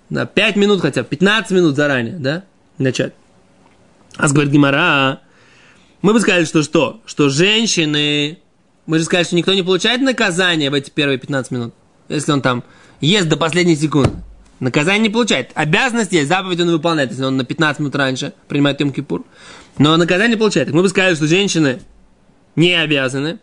на 0.10 0.28
5 0.28 0.56
минут 0.56 0.82
хотя 0.82 1.02
бы, 1.02 1.10
15 1.10 1.52
минут 1.52 1.76
заранее, 1.76 2.13
да, 2.13 2.44
начать. 2.78 3.13
А 4.17 4.28
говорит 4.28 4.52
Гимара, 4.52 5.22
мы 6.04 6.13
бы 6.13 6.20
сказали, 6.20 6.46
что 6.46 6.62
что? 6.62 7.02
Что 7.06 7.30
женщины, 7.30 8.38
мы 8.86 9.00
же 9.00 9.06
сказали, 9.06 9.26
что 9.26 9.36
никто 9.36 9.54
не 9.54 9.63
получает 9.63 10.02
наказание 10.02 10.70
в 10.70 10.76
эти 10.76 10.91
первые 10.91 11.17
15 11.17 11.52
минут, 11.52 11.74
если 12.08 12.32
он 12.32 12.41
там 12.41 12.63
ест 13.00 13.28
до 13.28 13.36
последней 13.36 13.76
секунды. 13.76 14.12
Наказание 14.62 15.02
не 15.02 15.10
получает. 15.10 15.50
Обязанность 15.56 16.12
есть, 16.12 16.30
заповедь 16.30 16.62
он 16.62 16.69
выполняет, 16.69 17.10
если 17.10 17.24
он 17.24 17.36
на 17.36 17.43
15 17.43 17.80
минут 17.80 17.95
раньше 17.95 18.34
принимает 18.47 18.80
Йом 18.80 18.93
Кипур. 18.93 19.26
Но 19.80 19.97
наказание 19.97 20.36
не 20.36 20.39
получает. 20.39 20.69
Мы 20.69 20.84
бы 20.84 20.89
сказали, 20.89 21.15
что 21.15 21.26
женщины 21.26 21.82
не 22.56 22.74
обязаны. 22.74 23.39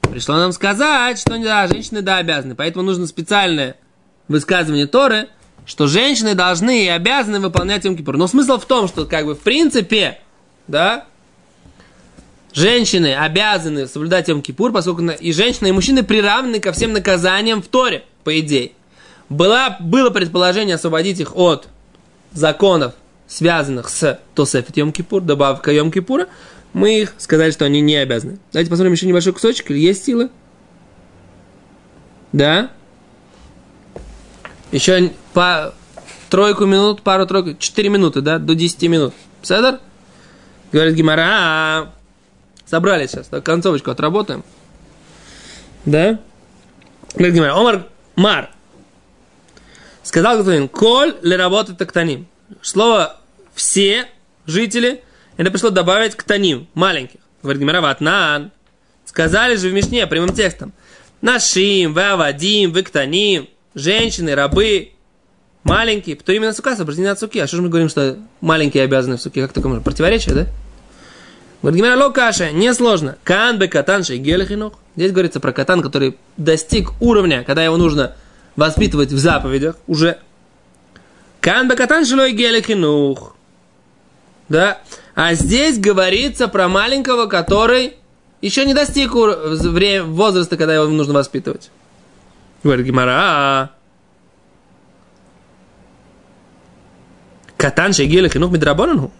Пришло 0.00 0.36
нам 0.36 0.52
сказать, 0.52 1.18
что 1.18 1.36
да, 1.42 1.66
женщины 1.66 2.02
да 2.02 2.18
обязаны. 2.18 2.54
Поэтому 2.54 2.84
нужно 2.84 3.08
специальное 3.08 3.78
высказывание 4.28 4.86
Торы, 4.86 5.26
что 5.66 5.88
женщины 5.88 6.36
должны 6.36 6.84
и 6.84 6.88
обязаны 6.88 7.40
выполнять 7.40 7.84
Йом 7.84 7.96
Кипур. 7.96 8.16
Но 8.16 8.28
смысл 8.28 8.60
в 8.60 8.64
том, 8.64 8.86
что 8.86 9.06
как 9.06 9.26
бы 9.26 9.34
в 9.34 9.40
принципе, 9.40 10.20
да, 10.68 11.06
женщины 12.52 13.16
обязаны 13.16 13.88
соблюдать 13.88 14.28
Йом 14.28 14.40
Кипур, 14.40 14.70
поскольку 14.70 15.02
и 15.02 15.32
женщины, 15.32 15.66
и 15.66 15.72
мужчины 15.72 16.04
приравнены 16.04 16.60
ко 16.60 16.70
всем 16.70 16.92
наказаниям 16.92 17.60
в 17.60 17.66
Торе, 17.66 18.04
по 18.22 18.38
идее. 18.38 18.70
Была, 19.30 19.76
было 19.78 20.10
предположение 20.10 20.74
освободить 20.74 21.20
их 21.20 21.36
от 21.36 21.68
законов, 22.32 22.94
связанных 23.28 23.88
с 23.88 24.18
Тосефет 24.34 24.76
Йом 24.76 24.92
Кипур, 24.92 25.22
добавка 25.22 25.70
Йом 25.70 25.92
Кипура, 25.92 26.26
мы 26.72 27.00
их 27.00 27.14
сказали, 27.16 27.52
что 27.52 27.64
они 27.64 27.80
не 27.80 27.96
обязаны. 27.96 28.38
Давайте 28.52 28.70
посмотрим 28.70 28.92
еще 28.92 29.06
небольшой 29.06 29.32
кусочек. 29.32 29.70
Есть 29.70 30.04
силы? 30.04 30.30
Да? 32.32 32.70
Еще 34.72 35.12
по 35.32 35.74
тройку 36.28 36.64
минут, 36.64 37.02
пару 37.02 37.24
тройку, 37.26 37.54
4 37.54 37.88
минуты, 37.88 38.20
да, 38.22 38.38
до 38.38 38.56
10 38.56 38.82
минут. 38.82 39.14
Седер? 39.42 39.78
Говорит 40.72 40.94
Гимара, 40.94 41.92
собрались 42.66 43.10
сейчас, 43.10 43.28
так, 43.28 43.44
концовочку 43.44 43.92
отработаем. 43.92 44.44
Да? 45.84 46.18
Говорит 47.14 47.34
Гимара, 47.34 47.54
Омар 47.54 47.86
Мар. 48.16 48.50
Сказал 50.10 50.38
господин, 50.38 50.66
коль 50.66 51.14
ли 51.22 51.36
работает 51.36 51.78
тактаним. 51.78 52.26
Слово 52.62 53.20
все 53.54 54.08
жители, 54.44 55.04
это 55.36 55.52
пришло 55.52 55.70
добавить 55.70 56.16
к 56.16 56.24
таним, 56.24 56.66
маленьких. 56.74 57.20
Говорит 57.44 57.62
Гимара, 57.62 57.80
ватнан. 57.80 58.50
Сказали 59.04 59.54
же 59.54 59.68
в 59.68 59.72
Мишне 59.72 60.04
прямым 60.08 60.34
текстом. 60.34 60.72
Нашим, 61.22 61.94
вавадим, 61.94 62.72
вектаним, 62.72 63.48
женщины, 63.76 64.34
рабы, 64.34 64.94
маленькие, 65.62 66.16
кто 66.16 66.32
именно 66.32 66.52
сука, 66.52 66.72
освобождены 66.72 67.06
от 67.06 67.20
суки. 67.20 67.38
А 67.38 67.46
что 67.46 67.58
же 67.58 67.62
мы 67.62 67.68
говорим, 67.68 67.88
что 67.88 68.18
маленькие 68.40 68.82
обязаны 68.82 69.16
в 69.16 69.22
суке? 69.22 69.42
Как 69.42 69.52
такое 69.52 69.68
может? 69.68 69.84
Противоречие, 69.84 70.34
да? 70.34 70.46
Говорит, 71.62 71.84
Гимара, 71.84 71.96
ло 71.96 72.10
каша, 72.10 72.50
несложно. 72.50 73.16
Кан 73.22 73.60
бе 73.60 73.68
катан 73.68 74.02
гелихинох. 74.02 74.72
Здесь 74.96 75.12
говорится 75.12 75.38
про 75.38 75.52
катан, 75.52 75.82
который 75.82 76.16
достиг 76.36 77.00
уровня, 77.00 77.44
когда 77.44 77.62
его 77.62 77.76
нужно 77.76 78.16
воспитывать 78.56 79.12
в 79.12 79.18
заповедях 79.18 79.76
уже. 79.86 80.18
Кан 81.40 81.68
бе 81.68 81.76
катан 81.76 82.04
шилой 82.04 82.32
гелихинух. 82.32 83.34
Да? 84.48 84.80
А 85.14 85.34
здесь 85.34 85.78
говорится 85.78 86.48
про 86.48 86.68
маленького, 86.68 87.26
который 87.26 87.94
еще 88.42 88.64
не 88.64 88.74
достиг 88.74 89.12
возраста, 89.14 90.56
когда 90.56 90.74
его 90.74 90.86
нужно 90.88 91.14
воспитывать. 91.14 91.70
Говорит 92.62 92.86
Гимара. 92.86 93.70
Катан 97.56 97.92
шегели 97.92 98.28
хинух. 98.28 99.10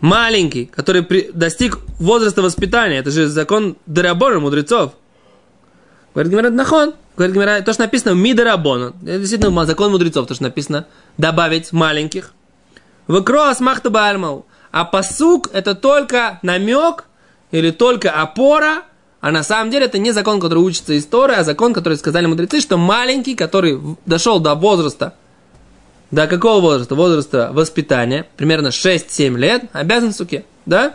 Маленький, 0.00 0.66
который 0.66 1.02
при- 1.02 1.30
достиг 1.32 1.78
возраста 1.98 2.42
воспитания. 2.42 2.98
Это 2.98 3.10
же 3.10 3.28
закон 3.28 3.76
Дарабона, 3.86 4.40
мудрецов. 4.40 4.92
Говорит 6.14 6.32
Гимара, 6.32 6.50
нахон. 6.50 6.94
Говорит 7.16 7.34
Гимара, 7.34 7.62
то, 7.62 7.72
что 7.72 7.82
написано 7.82 8.12
мидарабона. 8.12 8.92
Это 9.02 9.18
действительно 9.18 9.64
закон 9.64 9.90
мудрецов, 9.90 10.26
то, 10.26 10.34
что 10.34 10.42
написано 10.42 10.86
добавить 11.16 11.72
маленьких. 11.72 12.32
Выкрос 13.06 13.60
махта 13.60 13.90
бальмау. 13.90 14.46
А 14.70 14.84
посук 14.84 15.48
это 15.52 15.74
только 15.74 16.38
намек 16.42 17.04
или 17.50 17.70
только 17.70 18.10
опора, 18.10 18.82
а 19.20 19.30
на 19.30 19.42
самом 19.42 19.70
деле 19.70 19.86
это 19.86 19.98
не 19.98 20.12
закон, 20.12 20.40
который 20.40 20.58
учится 20.58 20.92
из 20.92 21.06
Торы, 21.06 21.34
а 21.34 21.44
закон, 21.44 21.72
который 21.72 21.96
сказали 21.96 22.26
мудрецы, 22.26 22.60
что 22.60 22.76
маленький, 22.76 23.34
который 23.34 23.80
дошел 24.04 24.38
до 24.38 24.54
возраста, 24.54 25.14
до 26.10 26.26
какого 26.26 26.60
возраста? 26.60 26.94
Возраста 26.94 27.50
воспитания, 27.52 28.26
примерно 28.36 28.68
6-7 28.68 29.36
лет, 29.38 29.64
обязан 29.72 30.12
в 30.12 30.16
суке, 30.16 30.44
да? 30.66 30.94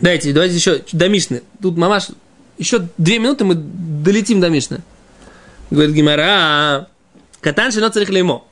Дайте, 0.00 0.32
давайте 0.32 0.56
еще 0.56 0.82
до 0.92 1.08
Мишны. 1.08 1.44
Тут 1.62 1.76
мамаш, 1.76 2.08
еще 2.58 2.88
две 2.98 3.18
минуты 3.18 3.44
мы 3.44 3.54
долетим 3.54 4.40
до 4.40 4.48
Мишны. 4.50 4.80
Говорит 5.70 5.94
Гимара, 5.94 6.88
катан 7.40 7.72
шино 7.72 7.90
царих 7.90 8.10
леймо. 8.10 8.44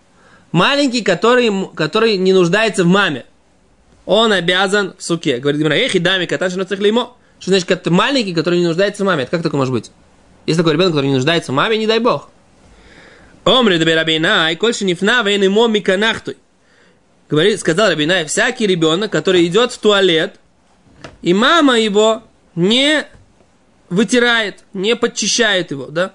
Маленький, 0.53 1.03
который, 1.03 1.51
который 1.75 2.17
не 2.17 2.33
нуждается 2.33 2.85
в 2.85 2.87
маме. 2.87 3.25
Он 4.07 4.33
обязан 4.33 4.95
в 4.99 5.03
суке. 5.03 5.39
Говорит 5.39 5.61
Гимара, 5.61 5.75
эх, 5.75 5.95
и 5.95 5.99
дами, 5.99 6.27
каташи 6.27 6.57
на 6.57 6.63
ему. 6.63 7.11
Что 7.39 7.51
значит, 7.51 7.87
маленький, 7.87 8.35
который 8.35 8.59
не 8.59 8.67
нуждается 8.67 9.03
в 9.03 9.07
маме? 9.07 9.23
Это 9.23 9.31
как 9.31 9.43
такое 9.43 9.59
может 9.59 9.73
быть? 9.73 9.91
Есть 10.47 10.59
такой 10.59 10.73
ребенок, 10.73 10.93
который 10.93 11.07
не 11.07 11.15
нуждается 11.15 11.53
в 11.53 11.55
маме, 11.55 11.79
не 11.79 11.87
дай 11.87 11.99
бог. 11.99 12.29
Омри 13.45 13.79
да 13.79 13.95
рабинай, 13.95 14.57
кольше 14.57 14.85
нифна 14.85 15.23
вейн 15.23 15.43
ему 15.43 15.67
миканахтуй. 15.69 16.37
Говорит, 17.31 17.61
сказал 17.61 17.91
Рабинай, 17.91 18.25
всякий 18.25 18.67
ребенок, 18.67 19.13
который 19.13 19.47
идет 19.47 19.73
в 19.73 19.79
туалет, 19.79 20.37
и 21.23 21.33
мама 21.33 21.79
его 21.79 22.25
не 22.57 23.07
вытирает, 23.91 24.65
не 24.73 24.97
подчищает 24.97 25.71
его, 25.73 25.87
да? 25.87 26.13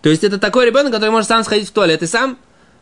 То 0.00 0.08
есть 0.08 0.24
это 0.24 0.38
такой 0.38 0.64
ребенок, 0.66 0.92
который 0.92 1.10
может 1.10 1.28
сам 1.28 1.44
сходить 1.44 1.68
в 1.68 1.72
туалет 1.72 2.02
и 2.02 2.06
сам 2.06 2.38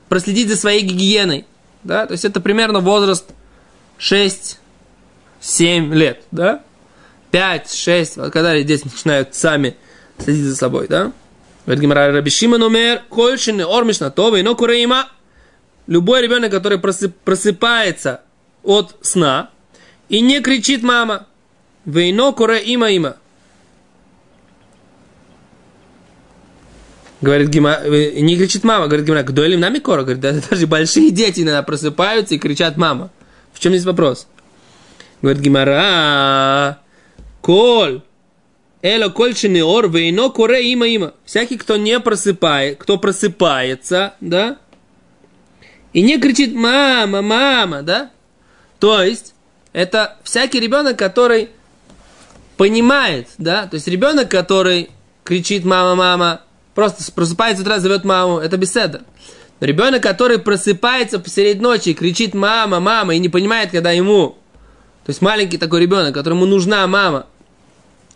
проследить 0.08 0.48
за 0.48 0.56
своей 0.56 0.82
гигиеной, 0.82 1.46
да? 1.82 2.06
То 2.06 2.12
есть 2.12 2.24
это 2.24 2.40
примерно 2.40 2.80
возраст 2.80 3.24
6-7 3.98 4.58
лет, 5.92 6.22
да? 6.30 6.62
5-6, 7.32 8.22
вот 8.22 8.32
когда 8.32 8.62
дети 8.62 8.84
начинают 8.84 9.34
сами 9.34 9.76
следить 10.18 10.44
за 10.44 10.56
собой, 10.56 10.86
да? 10.88 11.12
Говорит 11.64 11.82
Гимара 11.82 12.12
Рабишима 12.12 12.58
номер, 12.58 13.02
кольшины 13.08 13.62
ормиш 13.62 13.98
на 13.98 14.10
то, 14.10 14.30
но 14.30 14.54
кураима. 14.54 15.08
Любой 15.88 16.22
ребенок, 16.22 16.50
который 16.50 16.78
просып- 16.78 17.14
просыпается 17.24 18.20
от 18.62 18.96
сна 19.00 19.50
и 20.08 20.20
не 20.20 20.40
кричит 20.40 20.82
мама, 20.82 21.26
вейно 21.84 22.32
кура 22.32 22.56
има 22.56 22.90
има. 22.90 23.16
Говорит 27.26 27.48
Гима, 27.48 27.80
э, 27.82 28.20
не 28.20 28.36
кричит 28.36 28.62
мама, 28.62 28.86
говорит 28.86 29.26
кто 29.26 29.44
или 29.44 29.56
нами 29.56 29.80
кора? 29.80 30.02
Говорит, 30.02 30.20
да, 30.20 30.32
даже 30.48 30.68
большие 30.68 31.10
дети 31.10 31.40
иногда 31.40 31.64
просыпаются 31.64 32.36
и 32.36 32.38
кричат 32.38 32.76
мама. 32.76 33.10
В 33.52 33.58
чем 33.58 33.72
здесь 33.72 33.84
вопрос? 33.84 34.28
Говорит 35.22 35.42
Гимара, 35.42 36.78
коль, 37.40 38.02
эло 38.80 39.08
коль 39.08 39.34
шинеор, 39.34 39.88
вейно 39.88 40.30
коре 40.30 40.70
има 40.70 40.86
има. 40.86 41.14
Всякий, 41.24 41.56
кто 41.56 41.76
не 41.76 41.98
просыпает, 41.98 42.78
кто 42.78 42.96
просыпается, 42.96 44.14
да, 44.20 44.58
и 45.92 46.02
не 46.02 46.20
кричит 46.20 46.54
мама, 46.54 47.22
мама, 47.22 47.82
да, 47.82 48.12
то 48.78 49.02
есть, 49.02 49.34
это 49.72 50.16
всякий 50.22 50.60
ребенок, 50.60 50.96
который 50.96 51.50
понимает, 52.56 53.26
да, 53.36 53.66
то 53.66 53.74
есть 53.74 53.88
ребенок, 53.88 54.30
который 54.30 54.90
кричит 55.24 55.64
мама, 55.64 55.96
мама, 55.96 56.42
просто 56.76 57.10
просыпается 57.12 57.62
утра, 57.62 57.80
зовет 57.80 58.04
маму, 58.04 58.38
это 58.38 58.56
беседа. 58.56 59.02
Но 59.58 59.66
ребенок, 59.66 60.02
который 60.02 60.38
просыпается 60.38 61.18
посреди 61.18 61.58
ночи 61.58 61.88
и 61.88 61.94
кричит 61.94 62.34
мама, 62.34 62.78
мама, 62.78 63.14
и 63.14 63.18
не 63.18 63.30
понимает, 63.30 63.70
когда 63.72 63.90
ему, 63.90 64.36
то 65.04 65.10
есть 65.10 65.22
маленький 65.22 65.56
такой 65.56 65.80
ребенок, 65.80 66.14
которому 66.14 66.44
нужна 66.44 66.86
мама, 66.86 67.26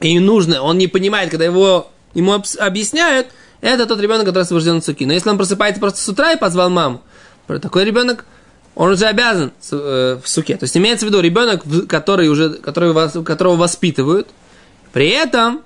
и 0.01 0.19
нужно, 0.19 0.63
он 0.63 0.77
не 0.77 0.87
понимает, 0.87 1.31
когда 1.31 1.47
его, 1.47 1.91
ему 2.13 2.41
объясняют, 2.59 3.29
это 3.63 3.87
тот 3.87 4.01
ребенок, 4.01 4.27
который 4.27 4.43
освобожден 4.43 4.77
от 4.77 4.85
суки. 4.85 5.07
Но 5.07 5.15
если 5.15 5.31
он 5.31 5.39
просыпается 5.39 5.81
просто 5.81 5.99
с 5.99 6.09
утра 6.09 6.33
и 6.33 6.39
позвал 6.39 6.69
маму, 6.69 7.01
такой 7.47 7.85
ребенок, 7.85 8.27
он 8.75 8.91
уже 8.93 9.07
обязан 9.07 9.53
э, 9.73 10.19
в 10.23 10.29
суке. 10.29 10.57
То 10.57 10.65
есть 10.65 10.77
имеется 10.77 11.07
в 11.07 11.09
виду 11.09 11.21
ребенок, 11.21 11.63
который 11.89 12.29
уже, 12.29 12.51
который 12.51 12.95
которого 13.25 13.57
воспитывают, 13.57 14.29
при 14.93 15.09
этом 15.09 15.63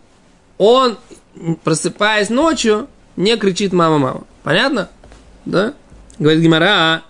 он, 0.58 0.96
просыпаясь 1.62 2.30
ночью, 2.30 2.88
не 3.16 3.36
кричит 3.36 3.72
мама, 3.72 3.98
мама. 3.98 4.22
Понятно? 4.42 4.88
Да? 5.44 5.74
Говорит 6.18 6.42
Гимара, 6.42 7.02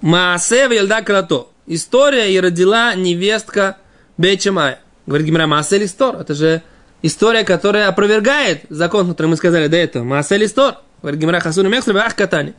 Маасе 0.00 0.68
вельда 0.68 1.02
крато. 1.02 1.48
История 1.66 2.32
и 2.32 2.40
родила 2.40 2.94
невестка 2.94 3.76
Бечамая. 4.16 4.80
Говорит 5.06 5.26
Гимара, 5.26 5.46
Маасе 5.46 5.78
листор. 5.78 6.16
Это 6.16 6.34
же 6.34 6.62
история, 7.02 7.44
которая 7.44 7.88
опровергает 7.88 8.62
закон, 8.68 9.08
который 9.08 9.28
мы 9.28 9.36
сказали 9.36 9.68
до 9.68 9.76
этого. 9.76 10.04
Маасе 10.04 10.36
листор. 10.36 10.76
Говорит 11.02 11.20
Гимара, 11.20 11.40
Хасуну 11.40 11.68
Мехсер, 11.68 11.96
ах 11.96 12.14
катани. 12.14 12.54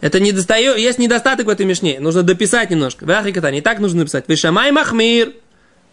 Это 0.00 0.20
не 0.20 0.30
есть 0.32 0.98
недостаток 0.98 1.46
в 1.46 1.48
этой 1.48 1.64
мишне. 1.64 1.98
Нужно 1.98 2.22
дописать 2.22 2.68
немножко. 2.68 3.06
Вахи 3.06 3.32
катани. 3.32 3.58
И 3.58 3.60
так 3.62 3.78
нужно 3.78 4.00
написать. 4.00 4.24
Вишамай 4.28 4.70
махмир. 4.70 5.32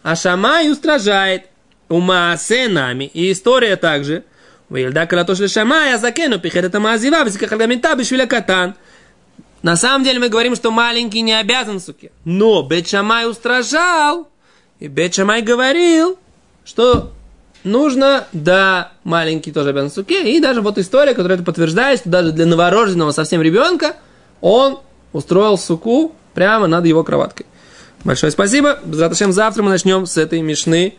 А 0.02 0.16
Шамай 0.16 0.70
устражает. 0.70 1.46
Умаасе 1.92 2.68
нами. 2.68 3.04
И 3.04 3.32
история 3.32 3.76
также. 3.76 4.24
Вильда 4.70 5.06
кратош 5.06 5.38
лешамая 5.40 5.98
закену 5.98 6.38
пихет 6.38 6.64
это 6.64 6.80
маазива, 6.80 7.24
висикахадамита 7.24 7.94
бишвиля 7.94 8.26
катан. 8.26 8.74
На 9.62 9.76
самом 9.76 10.02
деле 10.02 10.18
мы 10.18 10.28
говорим, 10.28 10.56
что 10.56 10.70
маленький 10.70 11.20
не 11.20 11.38
обязан 11.38 11.78
суки. 11.78 12.10
Но 12.24 12.62
Бетшамай 12.62 13.28
устражал. 13.28 14.28
И 14.80 14.88
Бетшамай 14.88 15.42
говорил, 15.42 16.18
что 16.64 17.12
нужно, 17.62 18.26
да, 18.32 18.92
маленький 19.04 19.52
тоже 19.52 19.68
обязан 19.68 19.90
суке. 19.90 20.34
И 20.34 20.40
даже 20.40 20.62
вот 20.62 20.78
история, 20.78 21.14
которая 21.14 21.36
это 21.36 21.44
подтверждает, 21.44 22.00
что 22.00 22.08
даже 22.08 22.32
для 22.32 22.46
новорожденного 22.46 23.12
совсем 23.12 23.42
ребенка 23.42 23.96
он 24.40 24.80
устроил 25.12 25.58
суку 25.58 26.14
прямо 26.34 26.66
над 26.66 26.86
его 26.86 27.04
кроваткой. 27.04 27.46
Большое 28.04 28.32
спасибо. 28.32 28.80
Затем 28.84 29.32
завтра 29.32 29.62
мы 29.62 29.70
начнем 29.70 30.06
с 30.06 30.16
этой 30.16 30.40
мешны 30.40 30.96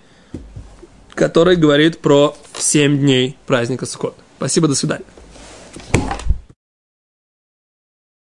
который 1.14 1.56
говорит 1.56 2.00
про 2.00 2.36
7 2.58 3.00
дней 3.00 3.38
праздника 3.46 3.86
Суккот. 3.86 4.16
Спасибо, 4.38 4.68
до 4.68 4.76
свидания. 4.76 5.06